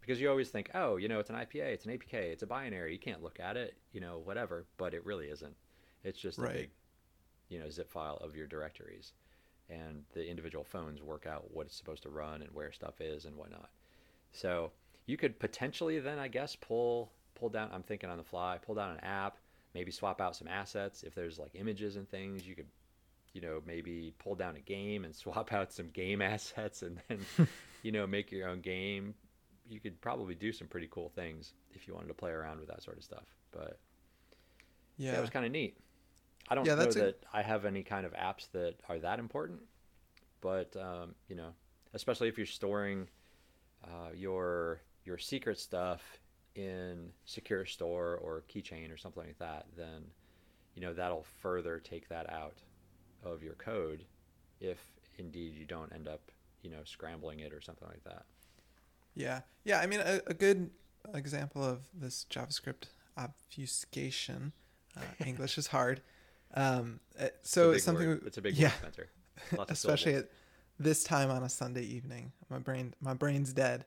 Because 0.00 0.20
you 0.20 0.28
always 0.28 0.50
think, 0.50 0.70
oh, 0.74 0.96
you 0.96 1.08
know, 1.08 1.18
it's 1.20 1.30
an 1.30 1.36
IPA, 1.36 1.72
it's 1.72 1.84
an 1.86 1.92
APK, 1.92 2.14
it's 2.14 2.42
a 2.42 2.46
binary. 2.46 2.92
You 2.92 2.98
can't 2.98 3.22
look 3.22 3.38
at 3.38 3.56
it, 3.56 3.76
you 3.92 4.00
know, 4.00 4.18
whatever. 4.18 4.66
But 4.78 4.94
it 4.94 5.04
really 5.04 5.26
isn't. 5.28 5.54
It's 6.02 6.18
just 6.18 6.38
Right. 6.38 6.50
a 6.50 6.58
big, 6.58 6.70
you 7.48 7.58
know, 7.58 7.70
zip 7.70 7.90
file 7.90 8.16
of 8.16 8.34
your 8.34 8.46
directories, 8.46 9.12
and 9.70 10.04
the 10.12 10.26
individual 10.28 10.64
phones 10.64 11.02
work 11.02 11.26
out 11.26 11.50
what 11.52 11.66
it's 11.66 11.76
supposed 11.76 12.02
to 12.04 12.10
run 12.10 12.42
and 12.42 12.50
where 12.52 12.72
stuff 12.72 13.00
is 13.00 13.24
and 13.26 13.36
whatnot. 13.36 13.70
So 14.32 14.72
you 15.06 15.16
could 15.16 15.38
potentially 15.38 16.00
then, 16.00 16.18
I 16.18 16.28
guess, 16.28 16.56
pull 16.56 17.12
pull 17.34 17.48
down. 17.50 17.70
I'm 17.72 17.82
thinking 17.82 18.08
on 18.10 18.18
the 18.18 18.24
fly, 18.24 18.58
pull 18.60 18.74
down 18.74 18.90
an 18.92 19.00
app, 19.00 19.38
maybe 19.74 19.90
swap 19.90 20.20
out 20.20 20.36
some 20.36 20.48
assets 20.48 21.02
if 21.02 21.14
there's 21.14 21.38
like 21.38 21.50
images 21.54 21.96
and 21.96 22.08
things. 22.08 22.46
You 22.46 22.54
could, 22.54 22.68
you 23.34 23.42
know, 23.42 23.62
maybe 23.66 24.14
pull 24.18 24.36
down 24.36 24.56
a 24.56 24.60
game 24.60 25.04
and 25.06 25.16
swap 25.16 25.52
out 25.54 25.72
some 25.72 25.90
game 25.90 26.22
assets, 26.22 26.82
and 26.82 27.02
then, 27.08 27.28
you 27.82 27.92
know, 27.92 28.06
make 28.08 28.32
your 28.32 28.48
own 28.48 28.62
game. 28.62 29.14
You 29.68 29.80
could 29.80 30.00
probably 30.02 30.36
do 30.36 30.52
some 30.52 30.68
pretty 30.68 30.88
cool 30.90 31.10
things 31.10 31.54
if 31.72 31.88
you 31.88 31.94
wanted 31.94 32.08
to 32.08 32.14
play 32.14 32.32
around 32.32 32.60
with 32.60 32.68
that 32.70 32.82
sort 32.84 32.98
of 32.98 33.04
stuff. 33.04 33.26
But 33.52 33.80
Yeah. 34.96 35.10
that 35.10 35.20
was 35.20 35.30
kind 35.30 35.46
of 35.46 35.52
neat. 35.52 35.78
I 36.48 36.54
don't 36.54 36.68
Yeah, 36.68 36.76
know 36.76 36.94
that 36.94 37.16
I 37.32 37.42
have 37.42 37.64
any 37.64 37.82
kind 37.82 38.06
of 38.06 38.12
apps 38.14 38.50
that 38.52 38.76
are 38.88 38.98
that 39.00 39.18
important, 39.18 39.62
but 40.40 40.76
um, 40.76 41.14
you 41.28 41.36
know, 41.36 41.50
especially 41.94 42.28
if 42.28 42.38
you're 42.38 42.46
storing 42.46 43.08
uh, 43.84 44.10
your 44.14 44.82
your 45.04 45.18
secret 45.18 45.58
stuff 45.58 46.02
in 46.56 47.12
secure 47.26 47.66
store 47.66 48.16
or 48.16 48.44
keychain 48.48 48.92
or 48.92 48.98
something 48.98 49.24
like 49.26 49.38
that, 49.38 49.66
then 49.76 50.04
you 50.74 50.82
know 50.82 50.94
that'll 50.94 51.24
further 51.42 51.80
take 51.80 52.08
that 52.10 52.30
out 52.30 52.62
of 53.24 53.42
your 53.42 53.54
code 53.54 54.04
if 54.60 54.78
indeed 55.18 55.54
you 55.54 55.64
don't 55.64 55.92
end 55.92 56.08
up 56.08 56.30
you 56.62 56.70
know 56.70 56.80
scrambling 56.84 57.40
it 57.40 57.52
or 57.52 57.60
something 57.60 57.88
like 57.88 58.02
that. 58.04 58.24
Yeah, 59.14 59.40
yeah. 59.64 59.80
I 59.80 59.86
mean, 59.86 60.00
a, 60.00 60.20
a 60.26 60.34
good 60.34 60.70
example 61.14 61.62
of 61.62 61.82
this 61.94 62.26
JavaScript 62.30 62.88
obfuscation. 63.16 64.52
Uh, 64.96 65.00
English 65.26 65.58
is 65.58 65.68
hard. 65.68 66.00
Um, 66.54 67.00
uh, 67.20 67.28
so 67.42 67.70
it's 67.70 67.78
it's 67.78 67.84
something. 67.84 68.06
word. 68.06 68.22
it's 68.26 68.38
a 68.38 68.42
big 68.42 68.56
yeah, 68.56 68.68
word, 68.82 68.92
Spencer. 68.92 69.08
Especially 69.68 70.14
at 70.14 70.30
this 70.78 71.04
time 71.04 71.30
on 71.30 71.42
a 71.42 71.48
Sunday 71.48 71.82
evening. 71.82 72.32
My 72.48 72.58
brain, 72.58 72.94
my 73.00 73.14
brain's 73.14 73.52
dead. 73.52 73.84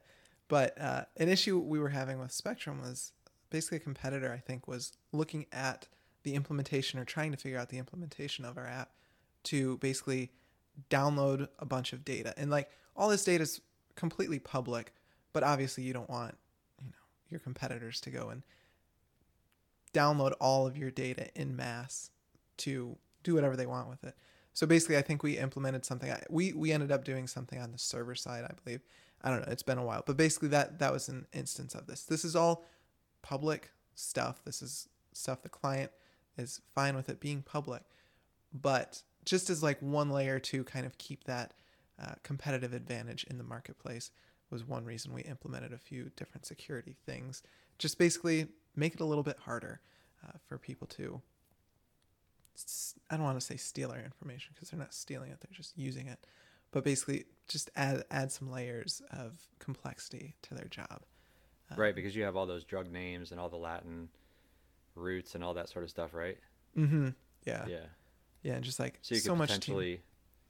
But 0.47 0.80
uh, 0.80 1.04
an 1.17 1.28
issue 1.28 1.60
we 1.60 1.80
were 1.80 1.89
having 1.89 2.19
with 2.19 2.32
Spectrum 2.32 2.82
was 2.82 3.12
basically 3.50 3.78
a 3.78 3.82
competitor. 3.82 4.32
I 4.32 4.38
think 4.38 4.67
was 4.67 4.93
looking 5.12 5.45
at 5.52 5.88
the 6.23 6.36
implementation 6.36 7.00
or 7.00 7.06
trying 7.06 7.32
to 7.32 7.38
figure 7.38 7.58
out 7.58 7.69
the 7.69 7.78
implementation 7.78 8.45
of 8.45 8.58
our 8.58 8.67
app 8.67 8.91
to 9.47 9.77
basically 9.77 10.31
download 10.89 11.47
a 11.60 11.65
bunch 11.65 11.93
of 11.93 12.05
data. 12.05 12.33
And 12.38 12.49
like 12.49 12.69
all 12.95 13.10
this 13.10 13.23
data 13.23 13.43
is 13.43 13.62
completely 13.95 14.39
public 14.39 14.93
but 15.33 15.43
obviously 15.43 15.83
you 15.83 15.93
don't 15.93 16.10
want 16.10 16.36
you 16.81 16.88
know 16.88 17.05
your 17.29 17.39
competitors 17.39 18.01
to 18.01 18.10
go 18.10 18.29
and 18.29 18.43
download 19.93 20.33
all 20.39 20.65
of 20.65 20.77
your 20.77 20.91
data 20.91 21.27
in 21.36 21.55
mass 21.55 22.12
to 22.57 22.97
do 23.23 23.36
whatever 23.36 23.55
they 23.55 23.65
want 23.65 23.89
with 23.89 24.03
it. 24.03 24.15
So 24.53 24.65
basically 24.65 24.97
i 24.97 25.01
think 25.01 25.21
we 25.21 25.38
implemented 25.38 25.86
something 25.86 26.12
we 26.29 26.53
we 26.53 26.71
ended 26.71 26.91
up 26.91 27.03
doing 27.03 27.27
something 27.27 27.60
on 27.60 27.71
the 27.71 27.77
server 27.77 28.15
side 28.15 28.45
i 28.45 28.53
believe. 28.63 28.81
I 29.21 29.29
don't 29.29 29.41
know 29.41 29.51
it's 29.51 29.63
been 29.63 29.77
a 29.77 29.83
while 29.83 30.03
but 30.05 30.17
basically 30.17 30.49
that 30.49 30.79
that 30.79 30.93
was 30.93 31.10
an 31.10 31.27
instance 31.33 31.75
of 31.75 31.88
this. 31.88 32.03
This 32.03 32.23
is 32.23 32.36
all 32.36 32.65
public 33.21 33.71
stuff. 33.95 34.43
This 34.45 34.62
is 34.62 34.88
stuff 35.13 35.41
the 35.41 35.49
client 35.49 35.91
is 36.38 36.62
fine 36.73 36.95
with 36.95 37.10
it 37.10 37.19
being 37.19 37.41
public 37.41 37.81
but 38.53 39.01
just 39.28 39.50
as 39.50 39.62
like 39.62 39.78
one 39.82 40.10
layer 40.10 40.40
to 40.40 40.63
kind 40.63 40.86
of 40.86 40.98
keep 40.98 41.26
that 41.26 41.54
uh, 42.02 42.13
competitive 42.24 42.74
advantage 42.74 43.26
in 43.26 43.38
the 43.38 43.44
marketplace 43.44 44.10
was 44.50 44.63
one 44.63 44.86
reason 44.86 45.13
we 45.13 45.22
implemented 45.24 45.74
a 45.74 45.78
few 45.78 46.10
different 46.16 46.46
security 46.46 46.96
things 47.06 47.44
just 47.78 47.98
basically 47.98 48.48
make 48.76 48.94
it 48.94 49.02
a 49.02 49.06
little 49.06 49.24
bit 49.24 49.38
harder 49.40 49.82
uh, 50.26 50.32
for 50.48 50.58
people 50.58 50.88
to 50.88 51.22
I 53.12 53.18
don't 53.18 53.26
want 53.26 53.40
to 53.40 53.46
say 53.46 53.58
steal 53.58 53.92
our 53.92 54.00
information 54.00 54.54
because 54.56 54.70
they're 54.70 54.80
not 54.80 54.94
stealing 54.94 55.32
it 55.32 55.42
they're 55.42 55.56
just 55.56 55.78
using 55.78 56.08
it 56.08 56.20
but 56.72 56.84
basically 56.86 57.26
just 57.50 57.70
add 57.76 58.06
add 58.10 58.32
some 58.32 58.50
layers 58.50 59.02
of 59.12 59.34
complexity 59.60 60.36
to 60.44 60.54
their 60.56 60.68
job 60.68 61.02
right 61.76 61.94
because 61.94 62.16
you 62.16 62.24
have 62.24 62.38
all 62.38 62.46
those 62.46 62.63
drug 62.63 62.90
names 62.90 63.32
and 63.32 63.40
all 63.42 63.50
the 63.50 63.58
Latin 63.58 64.08
roots 64.96 65.36
and 65.36 65.44
all 65.44 65.54
that 65.54 65.70
sort 65.70 65.84
of 65.84 65.90
stuff, 65.90 66.13
right? 66.13 66.38
mm-hmm 66.78 67.10
yeah 67.46 67.66
Yeah. 67.68 67.86
Yeah 68.43 68.54
and 68.54 68.63
just 68.63 68.80
like 68.80 69.00
So 69.02 69.15
you 69.15 69.21
could 69.21 69.26
so 69.28 69.36
much 69.36 69.50
team- 69.50 69.60
potentially 69.60 70.02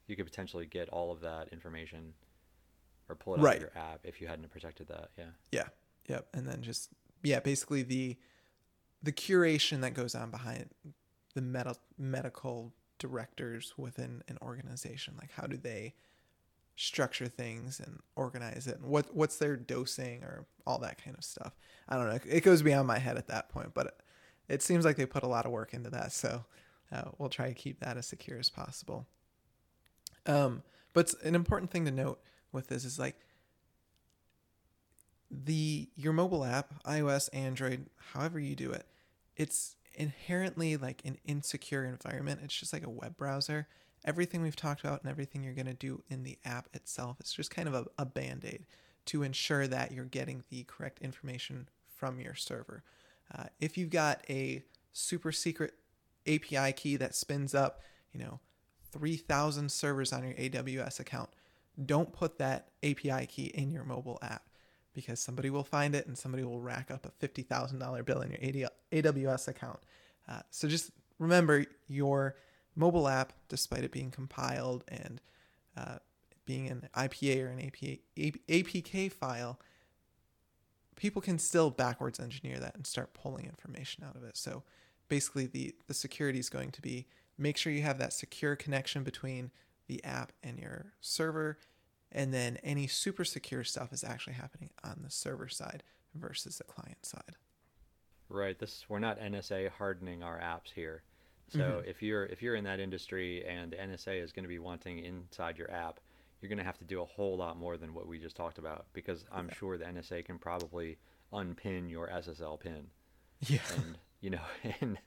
you 0.06 0.16
could 0.16 0.26
potentially 0.26 0.66
get 0.66 0.88
all 0.88 1.12
of 1.12 1.20
that 1.20 1.48
information 1.52 2.14
or 3.08 3.14
pull 3.14 3.34
it 3.34 3.38
out 3.40 3.44
Right. 3.44 3.56
of 3.56 3.62
your 3.62 3.72
app 3.76 4.00
if 4.04 4.20
you 4.20 4.26
hadn't 4.26 4.48
protected 4.50 4.88
that. 4.88 5.10
Yeah. 5.18 5.24
Yeah. 5.52 5.68
Yep. 6.08 6.28
And 6.34 6.46
then 6.48 6.62
just 6.62 6.90
yeah, 7.22 7.40
basically 7.40 7.82
the 7.82 8.16
the 9.02 9.12
curation 9.12 9.80
that 9.82 9.94
goes 9.94 10.14
on 10.14 10.30
behind 10.30 10.70
the 11.34 11.40
med- 11.42 11.76
medical 11.98 12.72
directors 12.98 13.74
within 13.76 14.22
an 14.28 14.38
organization. 14.42 15.14
Like 15.18 15.30
how 15.32 15.46
do 15.46 15.56
they 15.56 15.94
structure 16.76 17.26
things 17.26 17.80
and 17.80 17.98
organize 18.16 18.66
it 18.66 18.78
and 18.78 18.86
what 18.88 19.14
what's 19.14 19.36
their 19.38 19.56
dosing 19.56 20.22
or 20.22 20.46
all 20.66 20.78
that 20.78 21.02
kind 21.02 21.16
of 21.18 21.24
stuff. 21.24 21.52
I 21.88 21.96
don't 21.96 22.08
know. 22.08 22.18
It 22.28 22.42
goes 22.44 22.62
beyond 22.62 22.86
my 22.86 22.98
head 22.98 23.16
at 23.16 23.26
that 23.28 23.48
point, 23.48 23.74
but 23.74 23.86
it, 23.86 24.00
it 24.48 24.62
seems 24.62 24.84
like 24.84 24.96
they 24.96 25.06
put 25.06 25.22
a 25.22 25.28
lot 25.28 25.44
of 25.46 25.52
work 25.52 25.74
into 25.74 25.90
that. 25.90 26.12
So 26.12 26.44
uh, 26.92 27.10
we'll 27.18 27.28
try 27.28 27.48
to 27.48 27.54
keep 27.54 27.80
that 27.80 27.96
as 27.96 28.06
secure 28.06 28.38
as 28.38 28.48
possible. 28.48 29.06
Um, 30.26 30.62
but 30.94 31.14
an 31.22 31.34
important 31.34 31.70
thing 31.70 31.84
to 31.84 31.90
note 31.90 32.20
with 32.52 32.68
this 32.68 32.84
is 32.84 32.98
like 32.98 33.16
the 35.30 35.88
your 35.96 36.12
mobile 36.12 36.44
app, 36.44 36.82
iOS, 36.84 37.28
Android, 37.32 37.86
however 38.12 38.38
you 38.38 38.54
do 38.54 38.72
it, 38.72 38.86
it's 39.36 39.76
inherently 39.94 40.76
like 40.76 41.02
an 41.04 41.18
insecure 41.24 41.84
environment. 41.84 42.40
It's 42.42 42.56
just 42.56 42.72
like 42.72 42.86
a 42.86 42.90
web 42.90 43.16
browser. 43.16 43.66
Everything 44.04 44.42
we've 44.42 44.56
talked 44.56 44.80
about 44.80 45.02
and 45.02 45.10
everything 45.10 45.42
you're 45.42 45.54
going 45.54 45.66
to 45.66 45.74
do 45.74 46.02
in 46.08 46.22
the 46.22 46.38
app 46.44 46.68
itself, 46.72 47.16
it's 47.20 47.32
just 47.32 47.50
kind 47.50 47.68
of 47.68 47.74
a, 47.74 47.86
a 47.98 48.06
band 48.06 48.44
aid 48.44 48.64
to 49.06 49.22
ensure 49.22 49.66
that 49.66 49.92
you're 49.92 50.04
getting 50.04 50.44
the 50.50 50.64
correct 50.64 51.00
information 51.00 51.68
from 51.96 52.20
your 52.20 52.34
server. 52.34 52.84
Uh, 53.36 53.44
if 53.60 53.76
you've 53.76 53.90
got 53.90 54.22
a 54.30 54.62
super 54.92 55.32
secret 55.32 55.74
API 56.28 56.72
key 56.72 56.96
that 56.96 57.14
spins 57.14 57.54
up, 57.54 57.80
you 58.12 58.20
know, 58.20 58.40
3,000 58.90 59.70
servers 59.70 60.12
on 60.12 60.24
your 60.24 60.34
AWS 60.34 61.00
account, 61.00 61.30
don't 61.84 62.12
put 62.12 62.38
that 62.38 62.68
API 62.82 63.26
key 63.26 63.46
in 63.54 63.70
your 63.70 63.84
mobile 63.84 64.18
app 64.22 64.44
because 64.94 65.20
somebody 65.20 65.50
will 65.50 65.64
find 65.64 65.94
it 65.94 66.06
and 66.06 66.18
somebody 66.18 66.42
will 66.42 66.60
rack 66.60 66.90
up 66.90 67.06
a 67.06 67.26
$50,000 67.26 68.04
bill 68.04 68.20
in 68.20 68.30
your 68.30 68.70
AWS 68.92 69.48
account. 69.48 69.78
Uh, 70.28 70.40
so 70.50 70.66
just 70.66 70.90
remember 71.18 71.64
your 71.86 72.36
mobile 72.74 73.08
app, 73.08 73.32
despite 73.48 73.84
it 73.84 73.92
being 73.92 74.10
compiled 74.10 74.84
and 74.88 75.20
uh, 75.76 75.98
being 76.46 76.68
an 76.68 76.88
IPA 76.96 77.44
or 77.44 77.48
an 77.48 77.60
APA, 77.60 78.38
APK 78.48 79.12
file, 79.12 79.60
people 80.96 81.22
can 81.22 81.38
still 81.38 81.70
backwards 81.70 82.18
engineer 82.18 82.58
that 82.58 82.74
and 82.74 82.86
start 82.86 83.14
pulling 83.14 83.44
information 83.44 84.02
out 84.04 84.16
of 84.16 84.24
it. 84.24 84.36
So 84.36 84.64
basically, 85.08 85.46
the, 85.46 85.74
the 85.86 85.94
security 85.94 86.38
is 86.38 86.48
going 86.48 86.70
to 86.72 86.82
be 86.82 87.06
make 87.36 87.56
sure 87.56 87.72
you 87.72 87.82
have 87.82 87.98
that 87.98 88.12
secure 88.12 88.56
connection 88.56 89.04
between 89.04 89.50
the 89.86 90.02
app 90.04 90.32
and 90.42 90.58
your 90.58 90.92
server. 91.00 91.58
And 92.10 92.32
then 92.32 92.56
any 92.62 92.86
super 92.86 93.24
secure 93.24 93.64
stuff 93.64 93.92
is 93.92 94.02
actually 94.02 94.32
happening 94.34 94.70
on 94.82 95.00
the 95.04 95.10
server 95.10 95.48
side 95.48 95.82
versus 96.14 96.58
the 96.58 96.64
client 96.64 97.04
side. 97.04 97.36
Right. 98.28 98.58
This 98.58 98.84
we're 98.88 98.98
not 98.98 99.18
NSA 99.20 99.70
hardening 99.70 100.22
our 100.22 100.38
apps 100.38 100.72
here. 100.74 101.02
So 101.50 101.58
Mhm. 101.58 101.86
if 101.86 102.02
you're 102.02 102.26
if 102.26 102.42
you're 102.42 102.56
in 102.56 102.64
that 102.64 102.80
industry 102.80 103.44
and 103.46 103.72
the 103.72 103.76
NSA 103.76 104.22
is 104.22 104.32
going 104.32 104.42
to 104.44 104.48
be 104.48 104.58
wanting 104.58 104.98
inside 104.98 105.56
your 105.58 105.70
app, 105.70 106.00
you're 106.40 106.48
going 106.48 106.58
to 106.58 106.64
have 106.64 106.78
to 106.78 106.84
do 106.84 107.00
a 107.00 107.04
whole 107.06 107.36
lot 107.36 107.56
more 107.56 107.76
than 107.78 107.94
what 107.94 108.06
we 108.06 108.18
just 108.18 108.36
talked 108.36 108.58
about 108.58 108.86
because 108.92 109.24
I'm 109.32 109.48
sure 109.50 109.78
the 109.78 109.86
NSA 109.86 110.24
can 110.24 110.38
probably 110.38 110.98
unpin 111.32 111.88
your 111.88 112.08
SSL 112.10 112.58
pin 112.58 112.90
Yeah. 113.40 113.60
and 113.76 113.98
you 114.20 114.30
know 114.30 114.40
and 114.80 114.98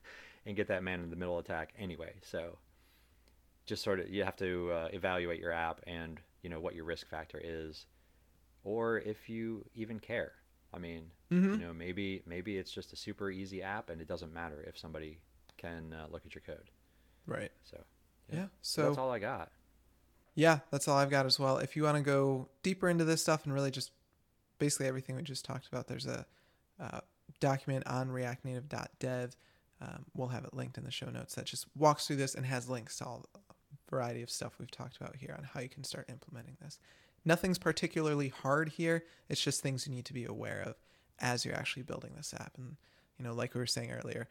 and 0.46 0.56
get 0.56 0.68
that 0.68 0.82
man 0.82 1.00
in 1.00 1.10
the 1.10 1.16
middle 1.16 1.38
attack 1.38 1.72
anyway. 1.78 2.14
So 2.22 2.58
just 3.66 3.82
sort 3.82 4.00
of 4.00 4.08
you 4.10 4.24
have 4.24 4.36
to 4.36 4.70
uh, 4.72 4.88
evaluate 4.92 5.40
your 5.40 5.52
app 5.52 5.80
and 5.86 6.20
you 6.42 6.50
know 6.50 6.60
what 6.60 6.74
your 6.74 6.84
risk 6.84 7.08
factor 7.08 7.40
is, 7.42 7.86
or 8.64 8.98
if 8.98 9.28
you 9.28 9.64
even 9.74 9.98
care. 10.00 10.32
I 10.74 10.78
mean, 10.78 11.10
hmm 11.30 11.54
you 11.54 11.60
know 11.60 11.72
maybe 11.72 12.22
maybe 12.26 12.56
it's 12.58 12.72
just 12.72 12.92
a 12.92 12.96
super 12.96 13.30
easy 13.30 13.62
app 13.62 13.90
and 13.90 14.00
it 14.00 14.08
doesn't 14.08 14.32
matter 14.32 14.64
if 14.66 14.78
somebody 14.78 15.20
can 15.58 15.92
uh, 15.92 16.06
look 16.10 16.24
at 16.26 16.34
your 16.34 16.42
code. 16.42 16.70
Right. 17.26 17.52
So 17.62 17.78
Yeah. 18.32 18.46
so 18.62 18.82
So 18.82 18.82
that's 18.82 18.98
all 18.98 19.10
I 19.10 19.18
got. 19.18 19.50
yeah, 20.34 20.60
that's 20.70 20.88
all 20.88 20.96
I've 20.96 21.10
got 21.10 21.26
as 21.26 21.38
well. 21.38 21.58
If 21.58 21.76
you 21.76 21.82
want 21.84 21.96
to 21.98 22.02
go 22.02 22.48
deeper 22.62 22.88
into 22.88 23.04
this 23.04 23.20
stuff 23.22 23.44
and 23.44 23.52
really 23.52 23.70
just 23.70 23.90
basically 24.58 24.86
everything 24.86 25.16
we 25.16 25.22
just 25.22 25.44
talked 25.44 25.68
about, 25.68 25.88
there's 25.88 26.06
a 26.06 26.26
uh, 26.80 27.00
document 27.42 27.86
on 27.86 28.08
reactnative.dev. 28.08 29.36
Um, 29.82 30.06
we'll 30.14 30.28
have 30.28 30.44
it 30.44 30.54
linked 30.54 30.78
in 30.78 30.84
the 30.84 30.90
show 30.90 31.10
notes 31.10 31.34
that 31.34 31.44
just 31.44 31.66
walks 31.76 32.06
through 32.06 32.16
this 32.16 32.34
and 32.34 32.46
has 32.46 32.70
links 32.70 32.96
to 32.98 33.04
all 33.04 33.26
the 33.34 33.40
variety 33.90 34.22
of 34.22 34.30
stuff 34.30 34.54
we've 34.58 34.70
talked 34.70 34.96
about 34.96 35.16
here 35.16 35.34
on 35.36 35.44
how 35.44 35.60
you 35.60 35.68
can 35.68 35.84
start 35.84 36.08
implementing 36.08 36.56
this. 36.62 36.78
Nothing's 37.24 37.58
particularly 37.58 38.28
hard 38.28 38.70
here. 38.70 39.04
It's 39.28 39.42
just 39.42 39.60
things 39.60 39.86
you 39.86 39.94
need 39.94 40.06
to 40.06 40.14
be 40.14 40.24
aware 40.24 40.62
of 40.64 40.76
as 41.18 41.44
you're 41.44 41.56
actually 41.56 41.82
building 41.82 42.12
this 42.16 42.32
app. 42.38 42.56
And, 42.56 42.76
you 43.18 43.24
know, 43.24 43.34
like 43.34 43.54
we 43.54 43.60
were 43.60 43.66
saying 43.66 43.90
earlier, 43.92 44.28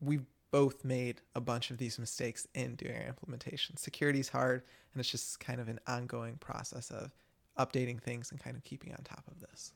we've 0.00 0.26
both 0.50 0.84
made 0.84 1.20
a 1.34 1.40
bunch 1.40 1.70
of 1.70 1.78
these 1.78 1.98
mistakes 1.98 2.46
in 2.54 2.74
doing 2.74 2.96
our 2.96 3.08
implementation. 3.08 3.76
Security 3.76 4.20
is 4.20 4.28
hard, 4.28 4.62
and 4.92 5.00
it's 5.00 5.10
just 5.10 5.40
kind 5.40 5.60
of 5.60 5.68
an 5.68 5.80
ongoing 5.86 6.36
process 6.36 6.90
of 6.90 7.12
updating 7.58 8.00
things 8.00 8.30
and 8.30 8.40
kind 8.40 8.56
of 8.56 8.64
keeping 8.64 8.92
on 8.92 9.02
top 9.02 9.24
of 9.28 9.40
this. 9.40 9.72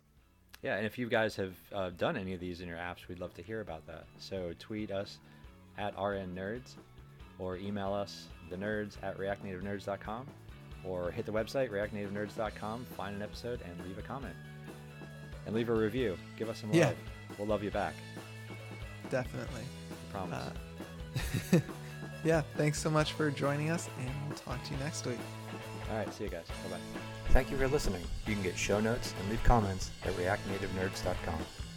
Yeah, 0.62 0.76
and 0.76 0.84
if 0.86 0.98
you 0.98 1.08
guys 1.08 1.36
have 1.36 1.54
uh, 1.72 1.90
done 1.90 2.16
any 2.16 2.34
of 2.34 2.40
these 2.40 2.60
in 2.60 2.68
your 2.68 2.78
apps, 2.78 3.06
we'd 3.08 3.20
love 3.20 3.32
to 3.34 3.42
hear 3.42 3.60
about 3.60 3.86
that. 3.86 4.04
So 4.18 4.52
tweet 4.58 4.90
us 4.90 5.18
at 5.76 5.94
RN 5.96 6.34
rnnerds 6.34 6.74
or 7.38 7.56
email 7.56 7.92
us, 7.92 8.26
the 8.50 8.56
nerds 8.56 8.96
at 9.02 9.16
reactnativenerds.com 9.18 10.26
or 10.84 11.10
hit 11.12 11.26
the 11.26 11.32
website, 11.32 11.70
reactnativenerds.com, 11.70 12.86
find 12.96 13.14
an 13.16 13.22
episode, 13.22 13.60
and 13.62 13.86
leave 13.86 13.98
a 13.98 14.02
comment. 14.02 14.34
And 15.46 15.54
leave 15.54 15.68
a 15.68 15.74
review. 15.74 16.18
Give 16.36 16.48
us 16.48 16.60
some 16.60 16.72
Yeah. 16.72 16.86
love. 16.86 16.96
We'll 17.38 17.48
love 17.48 17.62
you 17.62 17.70
back. 17.70 17.94
Definitely. 19.10 19.62
Promise. 20.12 20.52
Uh, 21.52 21.60
yeah, 22.24 22.42
thanks 22.56 22.78
so 22.80 22.90
much 22.90 23.12
for 23.12 23.30
joining 23.30 23.70
us, 23.70 23.88
and 24.00 24.10
we'll 24.28 24.36
talk 24.38 24.62
to 24.64 24.72
you 24.72 24.78
next 24.80 25.06
week. 25.06 25.18
All 25.90 25.96
right, 25.96 26.12
see 26.12 26.24
you 26.24 26.30
guys. 26.30 26.46
Bye 26.64 26.70
bye. 26.76 27.00
Thank 27.30 27.50
you 27.50 27.56
for 27.56 27.68
listening. 27.68 28.02
You 28.26 28.34
can 28.34 28.42
get 28.42 28.56
show 28.56 28.80
notes 28.80 29.14
and 29.20 29.30
leave 29.30 29.42
comments 29.44 29.90
at 30.04 30.12
reactnativenerds.com. 30.14 31.67